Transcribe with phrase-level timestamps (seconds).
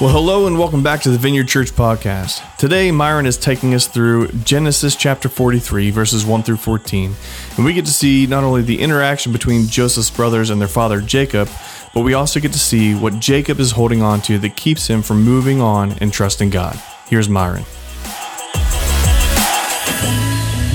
[0.00, 2.56] Well, hello and welcome back to the Vineyard Church podcast.
[2.56, 7.16] Today, Myron is taking us through Genesis chapter 43, verses 1 through 14.
[7.56, 11.00] And we get to see not only the interaction between Joseph's brothers and their father
[11.00, 11.48] Jacob,
[11.94, 15.02] but we also get to see what Jacob is holding on to that keeps him
[15.02, 16.80] from moving on and trusting God.
[17.08, 17.64] Here's Myron.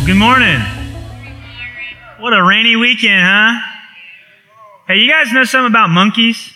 [0.05, 0.59] Good morning.
[2.19, 3.61] What a rainy weekend, huh?
[4.85, 6.52] Hey, you guys know something about monkeys?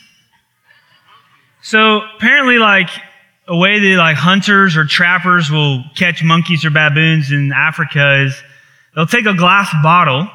[1.67, 2.89] So apparently, like
[3.45, 8.41] a way that like hunters or trappers will catch monkeys or baboons in Africa is
[8.95, 10.29] they'll take a glass bottle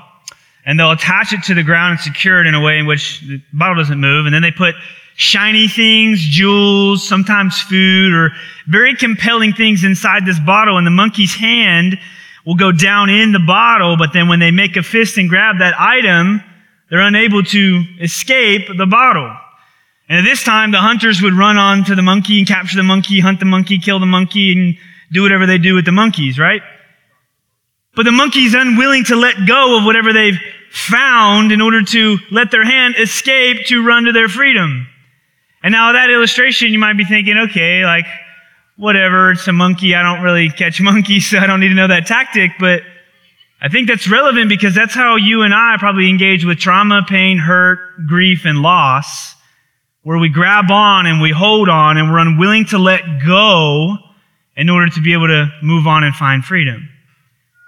[0.67, 3.23] and they'll attach it to the ground and secure it in a way in which
[3.23, 4.75] the bottle doesn't move, and then they put
[5.17, 8.33] shiny things, jewels, sometimes food, or
[8.67, 11.99] very compelling things inside this bottle, and the monkey's hand
[12.45, 15.61] will go down in the bottle, but then when they make a fist and grab
[15.61, 16.43] that item,
[16.91, 19.35] they're unable to escape the bottle.
[20.09, 22.83] And at this time, the hunters would run on to the monkey and capture the
[22.83, 24.77] monkey, hunt the monkey, kill the monkey, and
[25.12, 26.62] do whatever they do with the monkeys, right?
[27.94, 30.39] But the monkey's unwilling to let go of whatever they've
[30.70, 34.89] found in order to let their hand escape to run to their freedom.
[35.62, 38.06] And now that illustration, you might be thinking, okay, like,
[38.77, 39.94] whatever, it's a monkey.
[39.94, 42.53] I don't really catch monkeys, so I don't need to know that tactic.
[42.59, 42.83] But
[43.61, 47.39] I think that's relevant because that's how you and I probably engage with trauma, pain,
[47.39, 49.37] hurt, grief, and loss
[50.03, 53.97] where we grab on and we hold on and we're unwilling to let go
[54.56, 56.89] in order to be able to move on and find freedom.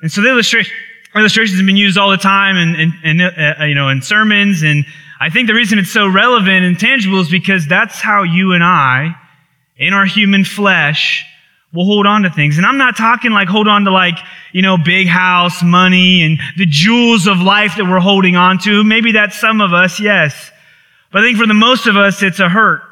[0.02, 0.72] And so the illustration,
[1.14, 4.62] illustrations have been used all the time and, and, uh, you know, in sermons.
[4.62, 4.84] And
[5.20, 8.64] I think the reason it's so relevant and tangible is because that's how you and
[8.64, 9.14] I,
[9.78, 11.24] in our human flesh,
[11.72, 12.56] will hold on to things.
[12.56, 14.18] And I'm not talking like hold on to like,
[14.52, 18.84] you know, big house, money, and the jewels of life that we're holding on to.
[18.84, 20.52] Maybe that's some of us, yes.
[21.14, 22.82] But I think for the most of us, it's a hurt.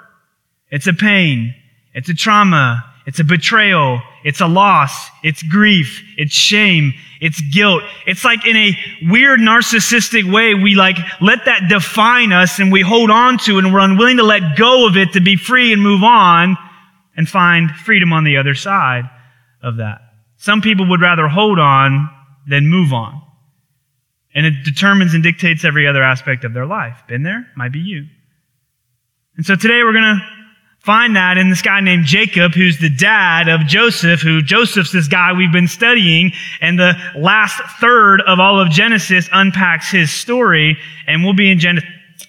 [0.70, 1.56] It's a pain.
[1.92, 2.84] It's a trauma.
[3.04, 4.00] It's a betrayal.
[4.22, 5.08] It's a loss.
[5.24, 6.00] It's grief.
[6.16, 6.92] It's shame.
[7.20, 7.82] It's guilt.
[8.06, 8.78] It's like in a
[9.10, 13.64] weird narcissistic way, we like let that define us and we hold on to it
[13.64, 16.56] and we're unwilling to let go of it to be free and move on
[17.16, 19.10] and find freedom on the other side
[19.64, 20.00] of that.
[20.36, 22.08] Some people would rather hold on
[22.48, 23.21] than move on.
[24.34, 27.02] And it determines and dictates every other aspect of their life.
[27.06, 27.46] Been there?
[27.56, 28.06] Might be you.
[29.36, 30.22] And so today we're going to
[30.80, 35.06] find that in this guy named Jacob, who's the dad of Joseph, who Joseph's this
[35.06, 40.76] guy we've been studying, and the last third of all of Genesis unpacks his story,
[41.06, 41.60] and we'll be in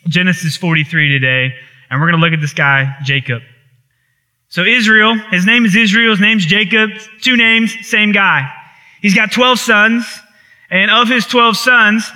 [0.08, 1.54] Genesis 43 today,
[1.90, 3.42] and we're going to look at this guy, Jacob.
[4.50, 6.92] So Israel, his name is Israel, his name's Jacob,
[7.22, 8.48] two names, same guy.
[9.02, 10.22] He's got 12 sons,
[10.74, 12.12] and of his 12 sons,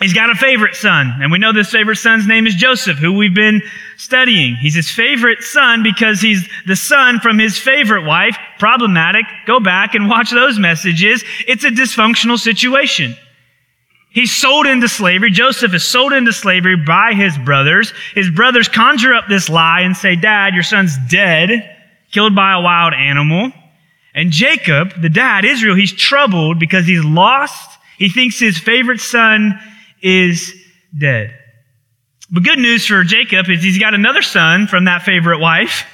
[0.00, 1.14] he's got a favorite son.
[1.20, 3.62] And we know this favorite son's name is Joseph, who we've been
[3.96, 4.56] studying.
[4.56, 8.36] He's his favorite son because he's the son from his favorite wife.
[8.58, 9.26] Problematic.
[9.46, 11.22] Go back and watch those messages.
[11.46, 13.16] It's a dysfunctional situation.
[14.10, 15.30] He's sold into slavery.
[15.30, 17.92] Joseph is sold into slavery by his brothers.
[18.16, 21.76] His brothers conjure up this lie and say, Dad, your son's dead,
[22.10, 23.52] killed by a wild animal.
[24.14, 29.58] And Jacob, the dad, Israel, he's troubled because he's lost he thinks his favorite son
[30.02, 30.52] is
[30.96, 31.38] dead.
[32.30, 35.84] But good news for Jacob is he's got another son from that favorite wife,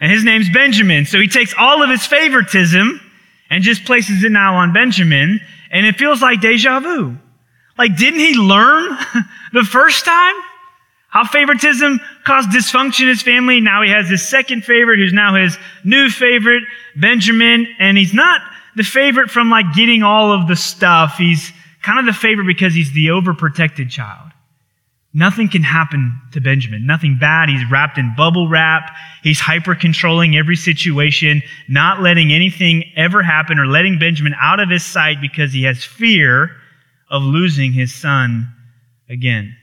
[0.00, 1.06] and his name's Benjamin.
[1.06, 3.00] So he takes all of his favoritism
[3.50, 5.40] and just places it now on Benjamin,
[5.70, 7.16] and it feels like deja vu.
[7.76, 8.96] Like, didn't he learn
[9.52, 10.34] the first time?
[11.08, 13.60] How favoritism caused dysfunction in his family.
[13.60, 16.64] Now he has his second favorite, who's now his new favorite,
[16.96, 18.40] Benjamin, and he's not
[18.76, 21.16] the favorite from like getting all of the stuff.
[21.16, 21.52] He's
[21.82, 24.30] kind of the favorite because he's the overprotected child.
[25.16, 26.86] Nothing can happen to Benjamin.
[26.86, 27.48] Nothing bad.
[27.48, 28.96] He's wrapped in bubble wrap.
[29.22, 34.70] He's hyper controlling every situation, not letting anything ever happen or letting Benjamin out of
[34.70, 36.50] his sight because he has fear
[37.10, 38.52] of losing his son
[39.08, 39.54] again.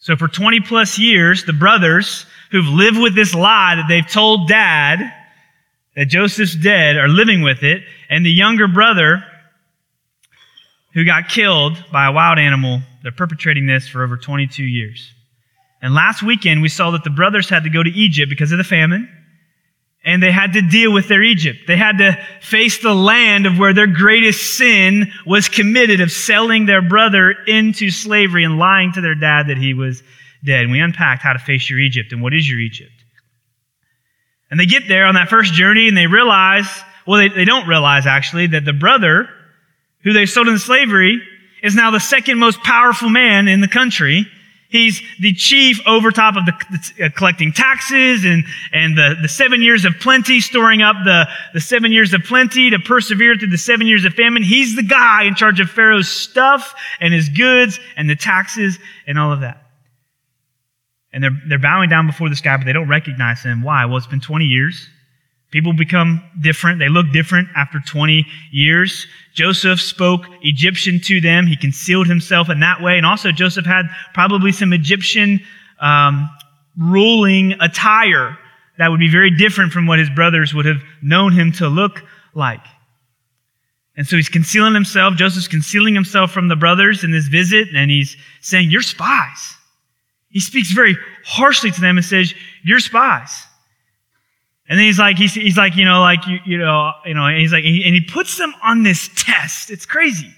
[0.00, 4.48] So for 20 plus years, the brothers who've lived with this lie that they've told
[4.48, 5.12] dad
[5.98, 9.24] that Joseph's dead are living with it, and the younger brother
[10.94, 15.12] who got killed by a wild animal, they're perpetrating this for over 22 years.
[15.82, 18.58] And last weekend, we saw that the brothers had to go to Egypt because of
[18.58, 19.08] the famine,
[20.04, 21.62] and they had to deal with their Egypt.
[21.66, 26.66] They had to face the land of where their greatest sin was committed of selling
[26.66, 30.04] their brother into slavery and lying to their dad that he was
[30.44, 30.62] dead.
[30.62, 32.92] And we unpacked how to face your Egypt and what is your Egypt.
[34.50, 36.66] And they get there on that first journey and they realize,
[37.06, 39.28] well, they, they don't realize actually, that the brother
[40.04, 41.20] who they sold into slavery
[41.62, 44.26] is now the second most powerful man in the country.
[44.70, 49.62] He's the chief over top of the, uh, collecting taxes and, and the, the seven
[49.62, 53.58] years of plenty, storing up the, the seven years of plenty to persevere through the
[53.58, 54.42] seven years of famine.
[54.42, 59.18] He's the guy in charge of Pharaoh's stuff and his goods and the taxes and
[59.18, 59.67] all of that.
[61.12, 63.62] And they're, they're bowing down before this guy, but they don't recognize him.
[63.62, 63.84] Why?
[63.86, 64.88] Well, it's been 20 years.
[65.50, 66.78] People become different.
[66.78, 69.06] They look different after 20 years.
[69.34, 71.46] Joseph spoke Egyptian to them.
[71.46, 72.98] He concealed himself in that way.
[72.98, 75.40] And also, Joseph had probably some Egyptian
[75.80, 76.28] um,
[76.76, 78.36] ruling attire
[78.76, 82.02] that would be very different from what his brothers would have known him to look
[82.34, 82.64] like.
[83.96, 85.14] And so he's concealing himself.
[85.14, 89.56] Joseph's concealing himself from the brothers in this visit, and he's saying, You're spies.
[90.38, 92.32] He speaks very harshly to them and says,
[92.62, 93.44] You're spies.
[94.68, 97.26] And then he's like, he's, he's like, you know, like, you, you know, you know,
[97.26, 99.72] and he's like, and he, puts them on this test.
[99.72, 100.32] It's crazy.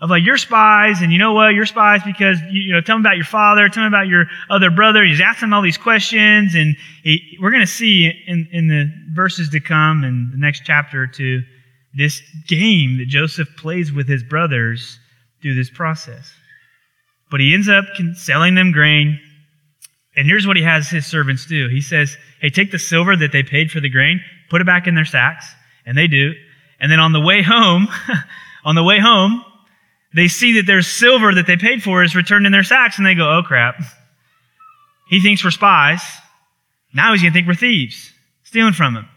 [0.00, 1.54] Of like, you're spies, and you know what?
[1.54, 4.26] You're spies because, you, you know, tell me about your father, tell me about your
[4.48, 5.04] other brother.
[5.04, 9.48] He's asking all these questions, and he, we're going to see in, in the verses
[9.48, 11.42] to come in the next chapter to
[11.96, 15.00] this game that Joseph plays with his brothers
[15.42, 16.32] through this process.
[17.30, 17.84] But he ends up
[18.14, 19.20] selling them grain,
[20.16, 21.68] and here's what he has his servants do.
[21.68, 24.86] He says, Hey, take the silver that they paid for the grain, put it back
[24.86, 25.46] in their sacks.
[25.86, 26.32] And they do.
[26.80, 27.88] And then on the way home,
[28.64, 29.44] on the way home,
[30.14, 33.06] they see that their silver that they paid for is returned in their sacks and
[33.06, 33.80] they go, oh crap.
[35.08, 36.02] He thinks we're spies.
[36.92, 38.12] Now he's going to think we're thieves,
[38.42, 39.08] stealing from him.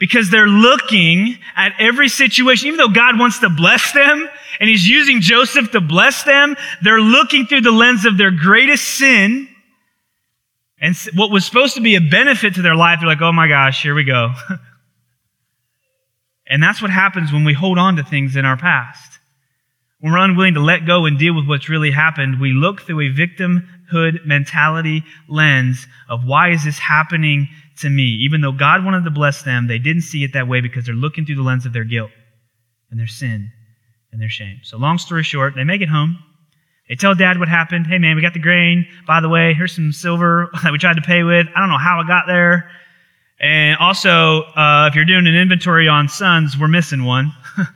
[0.00, 4.88] Because they're looking at every situation, even though God wants to bless them and he's
[4.88, 9.46] using Joseph to bless them, they're looking through the lens of their greatest sin
[10.80, 13.48] and what was supposed to be a benefit to their life, they're like, oh my
[13.48, 14.32] gosh, here we go.
[16.46, 19.18] and that's what happens when we hold on to things in our past.
[20.00, 23.00] When we're unwilling to let go and deal with what's really happened, we look through
[23.00, 27.48] a victimhood mentality lens of why is this happening
[27.80, 28.02] to me?
[28.24, 30.94] Even though God wanted to bless them, they didn't see it that way because they're
[30.94, 32.10] looking through the lens of their guilt
[32.90, 33.50] and their sin
[34.12, 34.60] and their shame.
[34.62, 36.18] So long story short, they make it home.
[36.88, 37.86] They tell dad what happened.
[37.86, 38.86] Hey man, we got the grain.
[39.06, 41.46] By the way, here's some silver that we tried to pay with.
[41.54, 42.70] I don't know how it got there.
[43.40, 47.32] And also, uh, if you're doing an inventory on sons, we're missing one.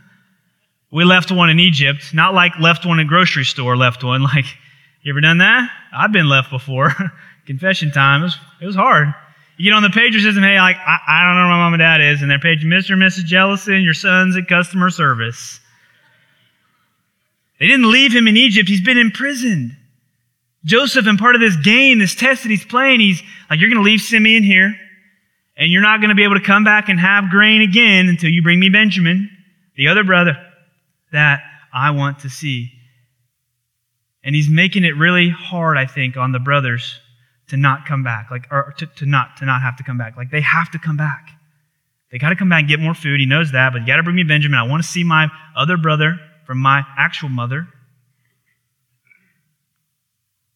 [0.92, 4.22] we left one in Egypt, not like left one in grocery store, left one.
[4.34, 4.44] Like,
[5.02, 5.70] you ever done that?
[5.92, 6.94] I've been left before.
[7.46, 8.22] Confession time.
[8.22, 9.08] It was, it was hard.
[9.56, 11.74] You get on the pager system, hey, like, I, I don't know where my mom
[11.74, 12.94] and dad is, and they're paging Mr.
[12.94, 13.24] and Mrs.
[13.24, 15.60] Jellison, your son's at customer service.
[17.60, 18.68] They didn't leave him in Egypt.
[18.68, 19.76] He's been imprisoned.
[20.64, 23.82] Joseph, and part of this game, this test that he's playing, he's like, you're going
[23.82, 24.74] to leave Simeon here,
[25.56, 28.30] and you're not going to be able to come back and have grain again until
[28.30, 29.30] you bring me Benjamin,
[29.76, 30.36] the other brother
[31.12, 31.42] that
[31.72, 32.72] I want to see.
[34.24, 36.98] And he's making it really hard, I think, on the brothers
[37.48, 40.16] to not come back, like, or to, to not, to not have to come back.
[40.16, 41.30] Like, they have to come back.
[42.10, 43.20] They got to come back and get more food.
[43.20, 44.58] He knows that, but you got to bring me Benjamin.
[44.58, 47.66] I want to see my other brother from my actual mother.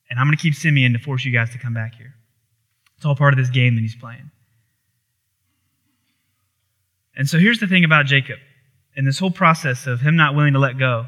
[0.08, 2.14] And I'm going to keep Simeon to force you guys to come back here.
[2.96, 4.30] It's all part of this game that he's playing.
[7.16, 8.38] And so here's the thing about Jacob
[8.96, 11.06] and this whole process of him not willing to let go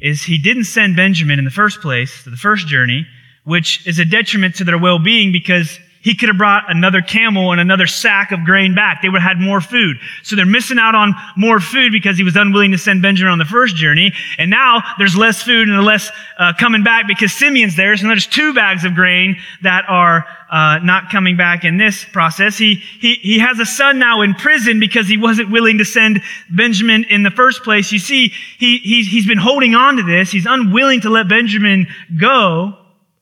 [0.00, 3.06] is he didn't send Benjamin in the first place to the first journey,
[3.44, 7.60] which is a detriment to their well-being because he could have brought another camel and
[7.60, 9.00] another sack of grain back.
[9.00, 9.96] They would have had more food.
[10.22, 13.38] So they're missing out on more food because he was unwilling to send Benjamin on
[13.38, 14.12] the first journey.
[14.36, 17.96] And now there's less food and less uh, coming back because Simeon's there.
[17.96, 22.58] So there's two bags of grain that are uh, not coming back in this process.
[22.58, 26.20] He, he, he has a son now in prison because he wasn't willing to send
[26.50, 27.90] Benjamin in the first place.
[27.92, 30.30] You see, he, he's, he's been holding on to this.
[30.30, 31.86] He's unwilling to let Benjamin
[32.20, 32.76] go.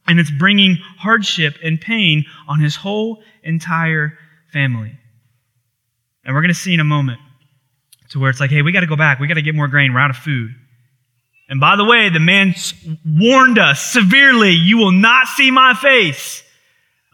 [0.06, 4.18] And it's bringing hardship and pain on his whole entire
[4.52, 4.99] family.
[6.25, 7.21] And we're going to see in a moment
[8.11, 9.21] to where it's like, hey, we got to go back.
[9.21, 9.92] We got to get more grain.
[9.92, 10.50] We're out of food.
[11.49, 12.54] And by the way, the man
[13.04, 16.42] warned us severely, you will not see my face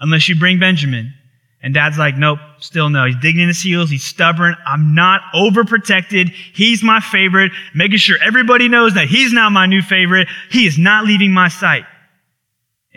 [0.00, 1.12] unless you bring Benjamin.
[1.60, 3.06] And dad's like, nope, still no.
[3.06, 3.90] He's digging in his heels.
[3.90, 4.54] He's stubborn.
[4.64, 6.30] I'm not overprotected.
[6.54, 10.28] He's my favorite, making sure everybody knows that he's now my new favorite.
[10.50, 11.84] He is not leaving my sight.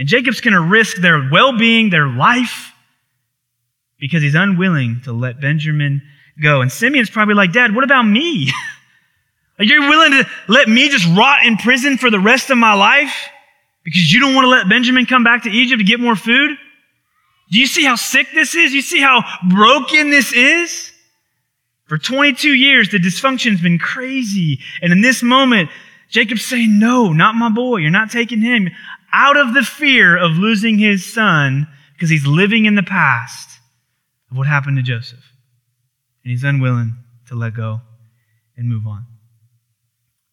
[0.02, 2.74] And Jacob's going to risk their well being, their life,
[4.00, 6.02] because he's unwilling to let Benjamin
[6.42, 6.62] go.
[6.62, 8.52] And Simeon's probably like, Dad, what about me?
[9.60, 12.74] Are you willing to let me just rot in prison for the rest of my
[12.74, 13.14] life
[13.84, 16.58] because you don't want to let Benjamin come back to Egypt to get more food?
[17.52, 18.74] Do you see how sick this is?
[18.74, 20.92] You see how broken this is?
[21.86, 24.62] For 22 years, the dysfunction's been crazy.
[24.82, 25.70] And in this moment,
[26.12, 27.78] Jacob's saying, No, not my boy.
[27.78, 28.70] You're not taking him.
[29.14, 33.50] Out of the fear of losing his son because he's living in the past
[34.30, 35.24] of what happened to Joseph.
[36.24, 36.96] And he's unwilling
[37.28, 37.82] to let go
[38.58, 39.06] and move on.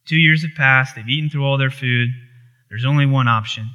[0.07, 0.97] Two years have passed.
[0.97, 2.09] They've eaten through all their food.
[2.71, 3.69] There's only one option.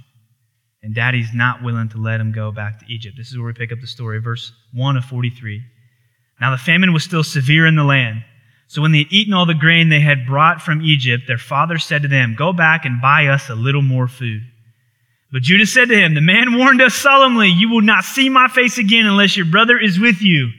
[0.82, 3.16] And daddy's not willing to let him go back to Egypt.
[3.18, 5.62] This is where we pick up the story, verse 1 of 43.
[6.42, 8.24] Now the famine was still severe in the land.
[8.68, 11.78] So when they had eaten all the grain they had brought from Egypt, their father
[11.78, 14.42] said to them, Go back and buy us a little more food.
[15.34, 18.48] But Judah said to him, The man warned us solemnly, You will not see my
[18.48, 20.52] face again unless your brother is with you.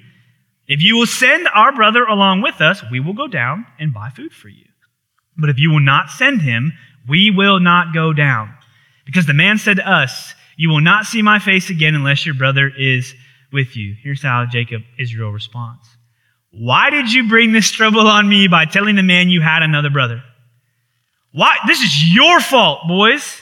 [0.67, 4.11] If you will send our brother along with us, we will go down and buy
[4.11, 4.65] food for you.
[5.37, 6.73] But if you will not send him,
[7.09, 8.53] we will not go down.
[9.07, 12.35] Because the man said to us, You will not see my face again unless your
[12.35, 13.15] brother is
[13.53, 13.95] with you.
[14.03, 15.87] Here's how Jacob, Israel responds.
[16.51, 19.91] Why did you bring this trouble on me by telling the man you had another
[19.91, 20.25] brother?
[21.31, 21.55] Why?
[21.69, 23.41] This is your fault, boys.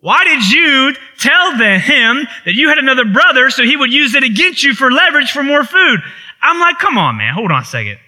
[0.00, 4.14] Why did you tell the, him that you had another brother so he would use
[4.14, 6.00] it against you for leverage for more food?
[6.40, 7.34] I'm like, come on, man.
[7.34, 7.98] Hold on a second.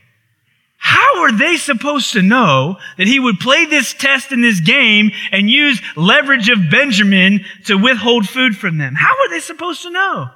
[0.77, 5.11] How are they supposed to know that he would play this test in this game
[5.31, 8.95] and use leverage of Benjamin to withhold food from them?
[8.95, 10.31] How are they supposed to know?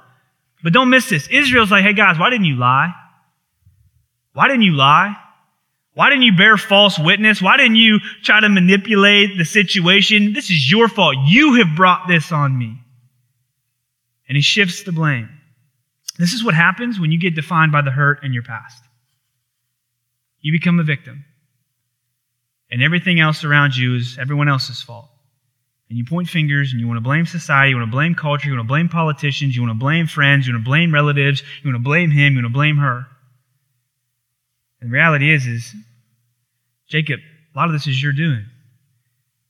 [0.61, 1.27] But don't miss this.
[1.29, 2.93] Israel's like, hey guys, why didn't you lie?
[4.33, 5.15] Why didn't you lie?
[5.95, 7.41] Why didn't you bear false witness?
[7.41, 10.33] Why didn't you try to manipulate the situation?
[10.33, 11.15] This is your fault.
[11.25, 12.77] You have brought this on me.
[14.27, 15.29] And he shifts the blame.
[16.19, 18.83] This is what happens when you get defined by the hurt in your past.
[20.41, 21.23] You become a victim.
[22.69, 25.09] And everything else around you is everyone else's fault.
[25.89, 28.49] And you point fingers and you want to blame society, you want to blame culture,
[28.49, 31.41] you want to blame politicians, you want to blame friends, you want to blame relatives,
[31.63, 33.07] you want to blame him, you want to blame her.
[34.85, 35.73] And the reality is, is
[36.87, 38.45] Jacob, a lot of this is your doing.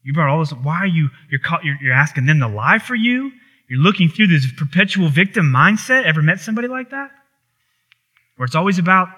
[0.01, 0.53] You brought all this.
[0.53, 1.09] Why are you?
[1.29, 3.33] You're, you're, you're asking them to lie for you.
[3.69, 6.05] You're looking through this perpetual victim mindset.
[6.05, 7.11] Ever met somebody like that?
[8.37, 9.09] Where it's always about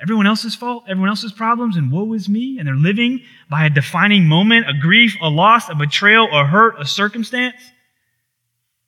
[0.00, 2.56] everyone else's fault, everyone else's problems, and woe is me.
[2.58, 6.80] And they're living by a defining moment, a grief, a loss, a betrayal, a hurt,
[6.80, 7.60] a circumstance.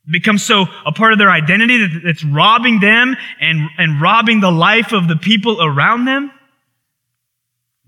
[0.06, 4.40] It becomes so a part of their identity that it's robbing them and, and robbing
[4.40, 6.32] the life of the people around them.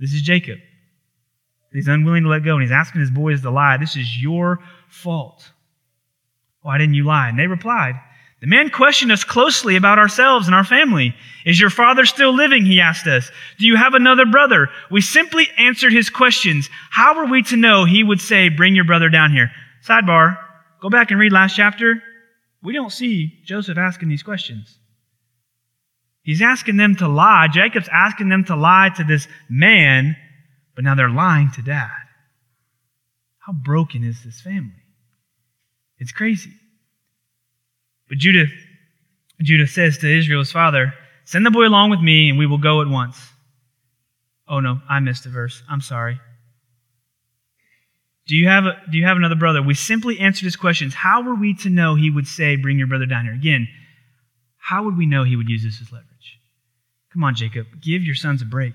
[0.01, 0.59] This is Jacob.
[1.73, 3.77] He's unwilling to let go, and he's asking his boys to lie.
[3.77, 5.53] This is your fault.
[6.63, 7.29] Why didn't you lie?
[7.29, 7.95] And they replied,
[8.41, 11.15] The man questioned us closely about ourselves and our family.
[11.45, 12.65] Is your father still living?
[12.65, 13.31] He asked us.
[13.59, 14.69] Do you have another brother?
[14.91, 16.69] We simply answered his questions.
[16.91, 19.51] How were we to know he would say, Bring your brother down here?
[19.87, 20.39] Sidebar,
[20.81, 22.03] go back and read last chapter.
[22.63, 24.80] We don't see Joseph asking these questions.
[26.31, 27.49] He's asking them to lie.
[27.49, 30.15] Jacob's asking them to lie to this man,
[30.77, 31.91] but now they're lying to dad.
[33.41, 34.85] How broken is this family?
[35.99, 36.53] It's crazy.
[38.09, 38.47] But Judah,
[39.43, 40.95] Judah says to Israel's father,
[41.25, 43.19] Send the boy along with me, and we will go at once.
[44.47, 45.65] Oh no, I missed a verse.
[45.69, 46.21] I'm sorry.
[48.29, 49.63] Do you have a, do you have another brother?
[49.63, 50.95] We simply answered his questions.
[50.95, 53.35] How were we to know he would say, "Bring your brother down here"?
[53.35, 53.67] Again,
[54.59, 56.10] how would we know he would use this as leverage?
[57.13, 58.75] Come on, Jacob, give your sons a break.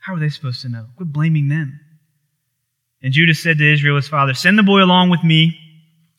[0.00, 0.86] How are they supposed to know?
[0.96, 1.78] Quit blaming them.
[3.02, 5.58] And Judah said to Israel, his father, Send the boy along with me,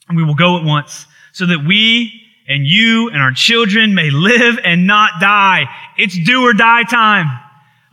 [0.07, 2.13] and we will go at once, so that we
[2.47, 5.65] and you and our children may live and not die.
[5.97, 7.27] It's do or die time.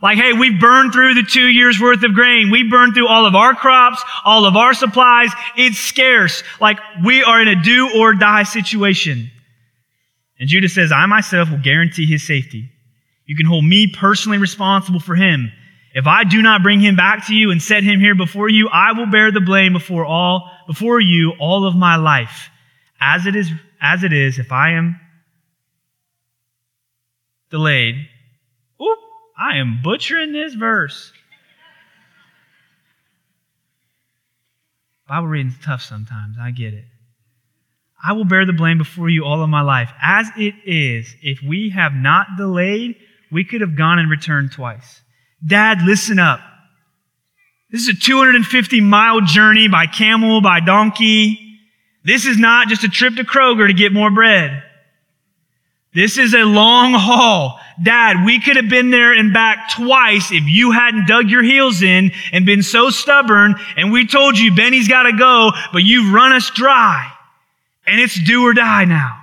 [0.01, 2.51] Like, hey, we've burned through the two years worth of grain.
[2.51, 5.31] We burned through all of our crops, all of our supplies.
[5.55, 6.43] It's scarce.
[6.61, 9.31] Like, we are in a do or die situation.
[10.39, 12.69] And Judah says, I myself will guarantee his safety.
[13.27, 15.51] You can hold me personally responsible for him.
[15.93, 18.69] If I do not bring him back to you and set him here before you,
[18.69, 22.49] I will bear the blame before all, before you all of my life.
[22.99, 24.99] As it is, as it is, if I am
[27.49, 27.95] delayed,
[28.81, 28.99] oop,
[29.37, 31.11] I am butchering this verse.
[35.07, 36.37] Bible reading's tough sometimes.
[36.39, 36.85] I get it.
[38.03, 39.89] I will bear the blame before you all of my life.
[40.01, 42.95] As it is, if we have not delayed,
[43.31, 45.01] we could have gone and returned twice.
[45.45, 46.39] Dad, listen up.
[47.69, 51.59] This is a 250 mile journey by camel, by donkey.
[52.03, 54.63] This is not just a trip to Kroger to get more bread.
[55.93, 57.59] This is a long haul.
[57.81, 61.81] Dad, we could have been there and back twice if you hadn't dug your heels
[61.81, 66.13] in and been so stubborn and we told you Benny's got to go, but you've
[66.13, 67.11] run us dry.
[67.85, 69.19] And it's do or die now.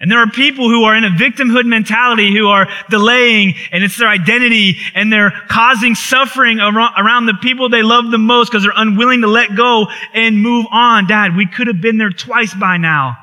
[0.00, 3.98] And there are people who are in a victimhood mentality who are delaying and it's
[3.98, 8.72] their identity and they're causing suffering around the people they love the most because they're
[8.76, 11.08] unwilling to let go and move on.
[11.08, 13.16] Dad, we could have been there twice by now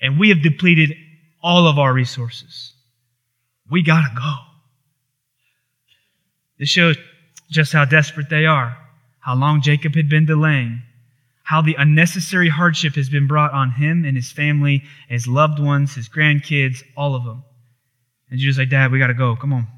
[0.00, 0.94] and we have depleted
[1.42, 2.72] all of our resources.
[3.68, 4.34] We gotta go.
[6.60, 6.96] This shows
[7.50, 8.76] just how desperate they are,
[9.18, 10.82] how long Jacob had been delaying
[11.46, 15.94] how the unnecessary hardship has been brought on him and his family, his loved ones,
[15.94, 17.44] his grandkids, all of them.
[18.28, 19.36] And Judah's like, Dad, we got to go.
[19.36, 19.68] Come on.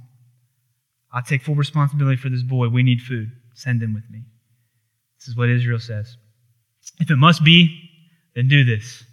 [1.13, 2.69] I'll take full responsibility for this boy.
[2.69, 3.31] We need food.
[3.53, 4.23] Send him with me.
[5.19, 6.17] This is what Israel says.
[7.01, 7.91] If it must be,
[8.35, 9.05] then do this.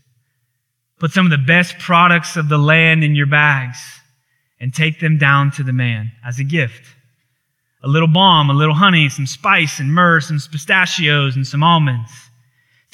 [0.98, 3.80] Put some of the best products of the land in your bags
[4.62, 6.86] and take them down to the man as a gift.
[7.84, 12.12] A little balm, a little honey, some spice and myrrh, some pistachios and some almonds.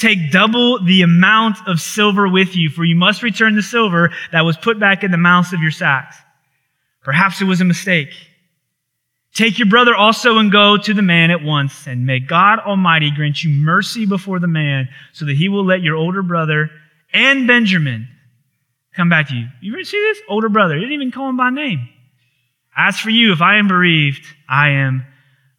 [0.01, 4.41] Take double the amount of silver with you, for you must return the silver that
[4.41, 6.17] was put back in the mouths of your sacks.
[7.03, 8.09] Perhaps it was a mistake.
[9.35, 13.11] Take your brother also and go to the man at once, and may God Almighty
[13.11, 16.71] grant you mercy before the man, so that he will let your older brother
[17.13, 18.07] and Benjamin
[18.95, 19.45] come back to you.
[19.61, 20.19] You ever see this?
[20.27, 20.73] Older brother.
[20.73, 21.87] He didn't even call him by name.
[22.75, 25.05] As for you, if I am bereaved, I am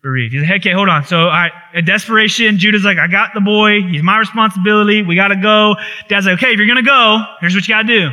[0.03, 0.35] bereaved.
[0.35, 1.05] He's like, okay, hold on.
[1.05, 3.83] So I, at desperation, Judah's like, I got the boy.
[3.83, 5.03] He's my responsibility.
[5.03, 5.77] We got to go.
[6.09, 8.11] Dad's like, okay, if you're going to go, here's what you got to do.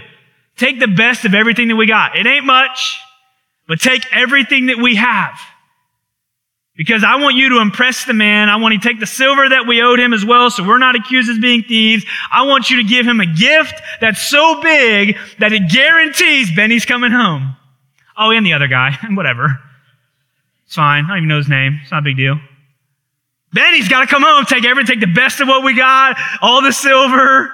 [0.56, 2.16] Take the best of everything that we got.
[2.16, 3.00] It ain't much,
[3.68, 5.40] but take everything that we have.
[6.76, 8.50] Because I want you to impress the man.
[8.50, 10.96] I want to take the silver that we owed him as well, so we're not
[10.96, 12.06] accused as being thieves.
[12.32, 16.86] I want you to give him a gift that's so big that it guarantees Benny's
[16.86, 17.58] coming home.
[18.18, 19.60] Oh, and the other guy, and whatever.
[20.70, 21.06] It's fine.
[21.06, 21.80] I don't even know his name.
[21.82, 22.40] It's not a big deal.
[23.52, 26.62] Benny's got to come home, take everything, take the best of what we got, all
[26.62, 27.52] the silver,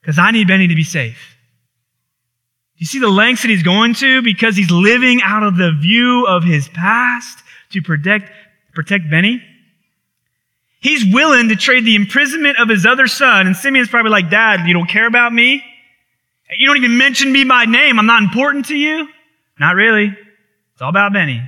[0.00, 1.36] because I need Benny to be safe.
[2.76, 6.24] You see the lengths that he's going to because he's living out of the view
[6.28, 8.30] of his past to protect,
[8.74, 9.42] protect Benny?
[10.78, 13.48] He's willing to trade the imprisonment of his other son.
[13.48, 15.64] And Simeon's probably like, Dad, you don't care about me?
[16.56, 17.98] You don't even mention me by name.
[17.98, 19.08] I'm not important to you?
[19.58, 20.16] Not really.
[20.74, 21.42] It's all about Benny.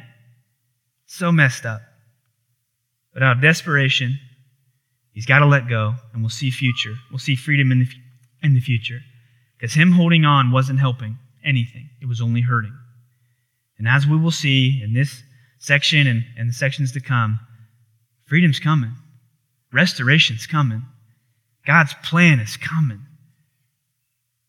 [1.09, 1.81] So messed up.
[3.15, 4.19] But out of desperation,
[5.13, 6.95] he's got to let go, and we'll see future.
[7.11, 7.89] We'll see freedom in the,
[8.43, 9.01] in the future.
[9.57, 12.77] Because him holding on wasn't helping anything, it was only hurting.
[13.79, 15.23] And as we will see in this
[15.59, 17.41] section and, and the sections to come,
[18.27, 18.93] freedom's coming,
[19.73, 20.85] restoration's coming,
[21.67, 23.01] God's plan is coming.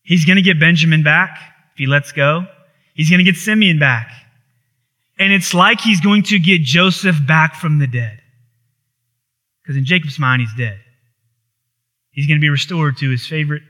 [0.02, 1.40] He's going to get Benjamin back
[1.72, 2.46] if he lets go.
[2.94, 4.12] He's going to get Simeon back
[5.20, 8.22] and it's like he's going to get Joseph back from the dead.
[9.62, 10.80] Because in Jacob's mind, he's dead.
[12.12, 13.62] He's going to be restored to his favorite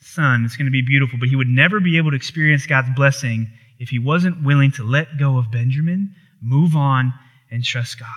[0.00, 0.44] son.
[0.44, 3.48] It's going to be beautiful, but he would never be able to experience God's blessing
[3.78, 7.12] if he wasn't willing to let go of Benjamin, move on,
[7.50, 8.08] and trust God.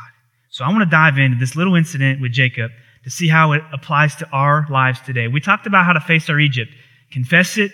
[0.49, 2.71] So I want to dive into this little incident with Jacob
[3.03, 5.27] to see how it applies to our lives today.
[5.27, 6.71] We talked about how to face our Egypt,
[7.11, 7.71] confess it,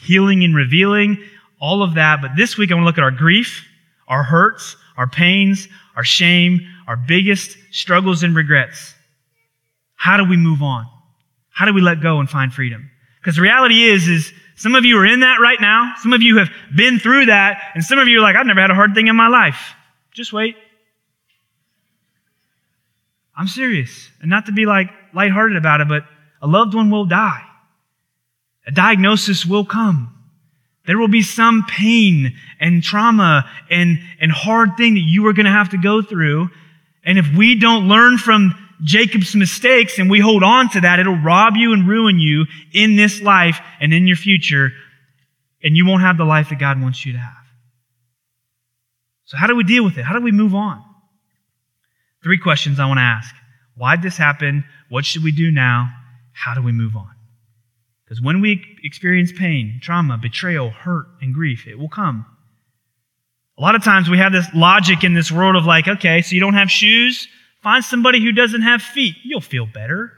[0.00, 1.22] healing and revealing,
[1.60, 2.22] all of that.
[2.22, 3.66] But this week I want to look at our grief
[4.08, 8.94] our hurts, our pains, our shame, our biggest struggles and regrets.
[9.94, 10.86] How do we move on?
[11.50, 12.90] How do we let go and find freedom?
[13.20, 15.94] Because the reality is, is some of you are in that right now.
[16.00, 17.72] Some of you have been through that.
[17.74, 19.74] And some of you are like, I've never had a hard thing in my life.
[20.12, 20.56] Just wait.
[23.36, 24.10] I'm serious.
[24.20, 26.04] And not to be like lighthearted about it, but
[26.40, 27.42] a loved one will die.
[28.66, 30.15] A diagnosis will come.
[30.86, 35.46] There will be some pain and trauma and, and hard thing that you are going
[35.46, 36.48] to have to go through.
[37.04, 41.16] And if we don't learn from Jacob's mistakes and we hold on to that, it'll
[41.16, 44.70] rob you and ruin you in this life and in your future.
[45.62, 47.32] And you won't have the life that God wants you to have.
[49.24, 50.04] So how do we deal with it?
[50.04, 50.84] How do we move on?
[52.22, 53.34] Three questions I want to ask.
[53.76, 54.64] Why did this happen?
[54.88, 55.90] What should we do now?
[56.32, 57.15] How do we move on?
[58.06, 62.24] Because when we experience pain, trauma, betrayal, hurt, and grief, it will come.
[63.58, 66.34] A lot of times we have this logic in this world of like, okay, so
[66.34, 67.26] you don't have shoes?
[67.62, 69.16] Find somebody who doesn't have feet.
[69.24, 70.12] You'll feel better.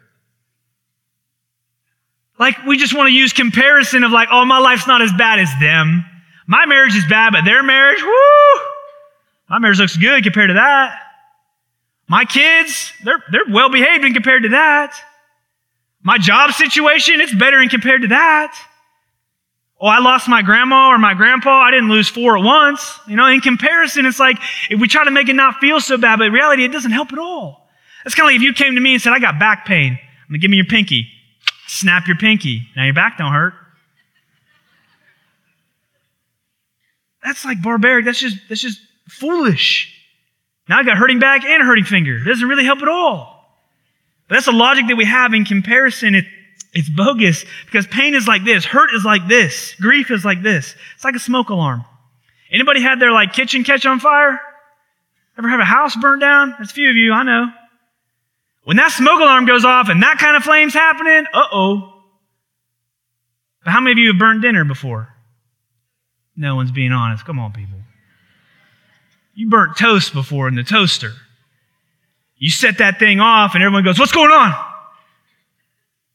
[2.38, 5.38] Like, we just want to use comparison of like, oh, my life's not as bad
[5.38, 6.04] as them.
[6.46, 8.60] My marriage is bad, but their marriage, whoo!
[9.48, 11.00] My marriage looks good compared to that.
[12.06, 14.94] My kids, they're, they're well behaved compared to that.
[16.08, 18.58] My job situation, it's better in compared to that.
[19.78, 21.50] Oh, I lost my grandma or my grandpa.
[21.50, 22.98] I didn't lose four at once.
[23.06, 24.38] You know, in comparison, it's like
[24.70, 26.92] if we try to make it not feel so bad, but in reality, it doesn't
[26.92, 27.68] help at all.
[28.06, 29.98] It's kind of like if you came to me and said, I got back pain.
[30.00, 31.08] I'm going to give me your pinky.
[31.66, 32.66] Snap your pinky.
[32.74, 33.52] Now your back don't hurt.
[37.22, 38.06] that's like barbaric.
[38.06, 39.94] That's just, that's just foolish.
[40.70, 42.16] Now I got hurting back and hurting finger.
[42.16, 43.37] It doesn't really help at all.
[44.28, 46.14] But that's the logic that we have in comparison.
[46.14, 46.24] It,
[46.74, 50.74] it's bogus because pain is like this, hurt is like this, grief is like this.
[50.94, 51.84] It's like a smoke alarm.
[52.50, 54.40] Anybody had their like kitchen catch on fire?
[55.38, 56.54] Ever have a house burnt down?
[56.58, 57.46] There's a few of you, I know.
[58.64, 62.02] When that smoke alarm goes off and that kind of flame's happening, uh-oh.
[63.64, 65.08] But how many of you have burned dinner before?
[66.36, 67.24] No one's being honest.
[67.24, 67.78] Come on, people.
[69.34, 71.12] You burnt toast before in the toaster.
[72.38, 74.54] You set that thing off and everyone goes, what's going on?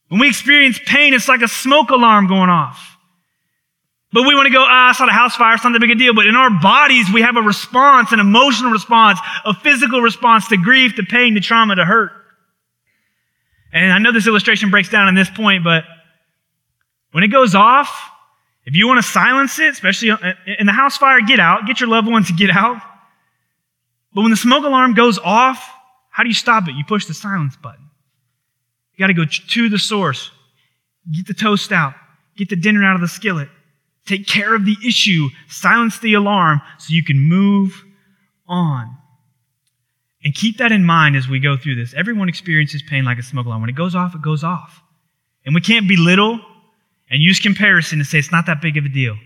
[0.07, 2.97] When we experience pain, it's like a smoke alarm going off.
[4.11, 5.89] But we want to go, ah, it's not a house fire, it's not that big
[5.89, 6.13] a deal.
[6.13, 10.57] But in our bodies, we have a response, an emotional response, a physical response to
[10.57, 12.11] grief, to pain, to trauma, to hurt.
[13.73, 15.83] And I know this illustration breaks down in this point, but
[17.11, 18.11] when it goes off,
[18.65, 20.11] if you want to silence it, especially
[20.59, 21.65] in the house fire, get out.
[21.65, 22.79] Get your loved ones to get out.
[24.13, 25.72] But when the smoke alarm goes off,
[26.13, 26.75] how do you stop it?
[26.75, 27.89] You push the silence button.
[28.93, 30.29] You got to go to the source.
[31.11, 31.95] Get the toast out.
[32.37, 33.49] Get the dinner out of the skillet.
[34.05, 35.29] Take care of the issue.
[35.49, 37.83] Silence the alarm so you can move
[38.47, 38.95] on.
[40.23, 41.95] And keep that in mind as we go through this.
[41.95, 43.61] Everyone experiences pain like a smoke alarm.
[43.61, 44.83] When it goes off, it goes off.
[45.47, 46.39] And we can't belittle
[47.09, 49.17] and use comparison to say it's not that big of a deal.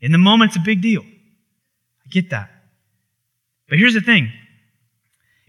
[0.00, 1.02] In the moment, it's a big deal.
[1.02, 2.50] I get that.
[3.68, 4.32] But here's the thing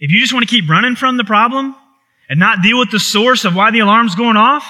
[0.04, 1.74] if you just want to keep running from the problem
[2.28, 4.66] and not deal with the source of why the alarm's going off,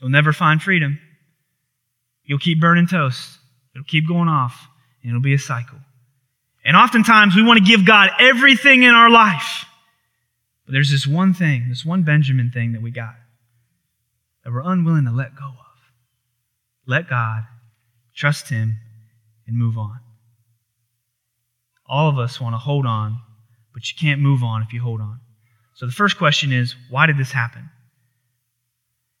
[0.00, 0.98] you'll never find freedom.
[2.24, 3.38] You'll keep burning toast.
[3.72, 4.66] It'll keep going off,
[5.02, 5.78] and it'll be a cycle.
[6.64, 9.66] And oftentimes we want to give God everything in our life.
[10.64, 13.14] But there's this one thing, this one Benjamin thing that we got
[14.42, 15.76] that we're unwilling to let go of.
[16.86, 17.44] Let God,
[18.16, 18.78] trust Him,
[19.46, 20.00] and move on.
[21.86, 23.20] All of us want to hold on
[23.76, 25.20] but you can't move on if you hold on.
[25.74, 27.68] So the first question is why did this happen?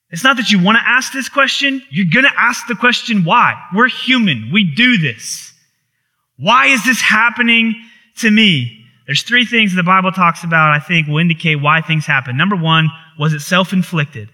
[0.08, 3.22] It's not that you want to ask this question, you're going to ask the question
[3.24, 3.54] why.
[3.74, 5.52] We're human, we do this.
[6.38, 7.74] Why is this happening
[8.20, 8.82] to me?
[9.04, 12.38] There's three things the Bible talks about, I think, will indicate why things happen.
[12.38, 12.88] Number one,
[13.18, 14.30] was it self inflicted?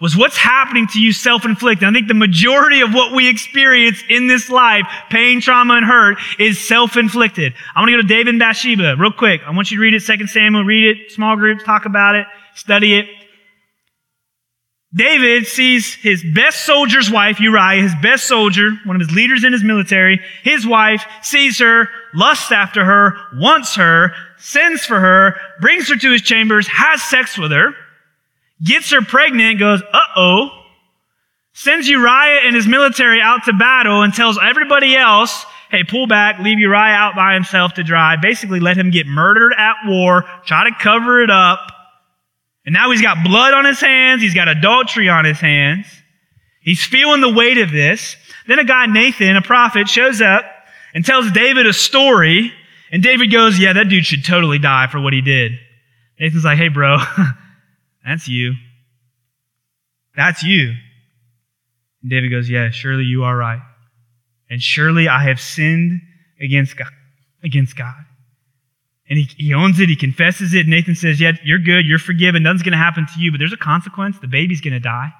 [0.00, 1.86] Was what's happening to you self-inflicted.
[1.86, 6.18] I think the majority of what we experience in this life, pain, trauma, and hurt,
[6.38, 7.52] is self-inflicted.
[7.74, 9.40] I want to go to David and Bathsheba real quick.
[9.44, 12.26] I want you to read it, 2 Samuel, read it, small groups, talk about it,
[12.54, 13.06] study it.
[14.94, 19.52] David sees his best soldier's wife, Uriah, his best soldier, one of his leaders in
[19.52, 25.90] his military, his wife, sees her, lusts after her, wants her, sends for her, brings
[25.90, 27.74] her to his chambers, has sex with her
[28.62, 30.50] gets her pregnant, goes, uh-oh,
[31.52, 36.38] sends Uriah and his military out to battle and tells everybody else, hey, pull back,
[36.38, 38.16] leave Uriah out by himself to dry.
[38.16, 41.72] Basically let him get murdered at war, try to cover it up.
[42.64, 44.20] And now he's got blood on his hands.
[44.20, 45.86] He's got adultery on his hands.
[46.60, 48.16] He's feeling the weight of this.
[48.46, 50.44] Then a guy, Nathan, a prophet, shows up
[50.94, 52.52] and tells David a story.
[52.92, 55.52] And David goes, yeah, that dude should totally die for what he did.
[56.20, 56.98] Nathan's like, hey, bro,
[58.04, 58.54] That's you.
[60.16, 60.74] That's you.
[62.02, 63.60] And David goes, Yeah, surely you are right.
[64.50, 66.00] And surely I have sinned
[66.40, 66.88] against God.
[67.42, 67.94] Against God.
[69.08, 70.66] And he, he owns it, he confesses it.
[70.66, 73.52] Nathan says, Yeah, you're good, you're forgiven, nothing's going to happen to you, but there's
[73.52, 74.18] a consequence.
[74.18, 75.12] The baby's going to die.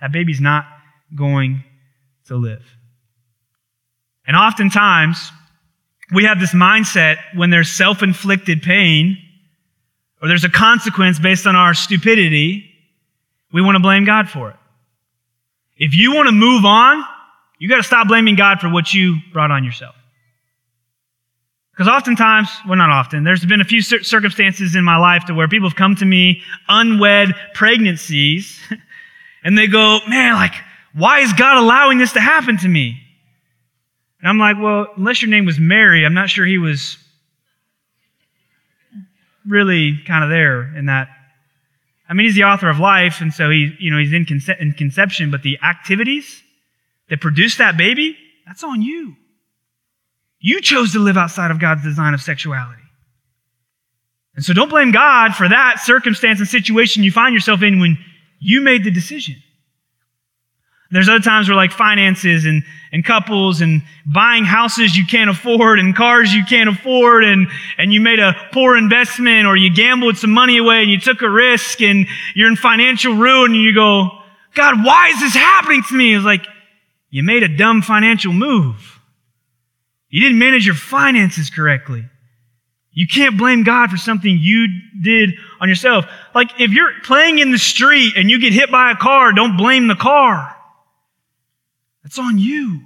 [0.00, 0.66] That baby's not
[1.14, 1.64] going
[2.26, 2.64] to live.
[4.26, 5.30] And oftentimes,
[6.12, 9.18] we have this mindset when there's self inflicted pain
[10.20, 12.70] or there's a consequence based on our stupidity,
[13.52, 14.56] we want to blame God for it.
[15.76, 17.04] If you want to move on,
[17.58, 19.94] you got to stop blaming God for what you brought on yourself.
[21.72, 25.46] Because oftentimes, well, not often, there's been a few circumstances in my life to where
[25.46, 28.58] people have come to me, unwed pregnancies,
[29.44, 30.54] and they go, man, like,
[30.94, 32.98] why is God allowing this to happen to me?
[34.20, 36.96] And I'm like, well, unless your name was Mary, I'm not sure he was
[39.48, 41.08] really kind of there in that.
[42.08, 44.60] I mean, he's the author of life, and so he, you know, he's in, conce-
[44.60, 46.42] in conception, but the activities
[47.08, 49.16] that produce that baby, that's on you.
[50.38, 52.82] You chose to live outside of God's design of sexuality.
[54.36, 57.98] And so don't blame God for that circumstance and situation you find yourself in when
[58.38, 59.36] you made the decision.
[60.90, 65.80] There's other times where like finances and, and couples and buying houses you can't afford
[65.80, 70.16] and cars you can't afford and, and you made a poor investment or you gambled
[70.16, 73.74] some money away and you took a risk and you're in financial ruin and you
[73.74, 74.10] go,
[74.54, 76.14] God, why is this happening to me?
[76.14, 76.46] It's like,
[77.10, 79.00] you made a dumb financial move.
[80.08, 82.04] You didn't manage your finances correctly.
[82.92, 84.68] You can't blame God for something you
[85.02, 86.06] did on yourself.
[86.34, 89.56] Like if you're playing in the street and you get hit by a car, don't
[89.56, 90.55] blame the car.
[92.06, 92.82] That's on you.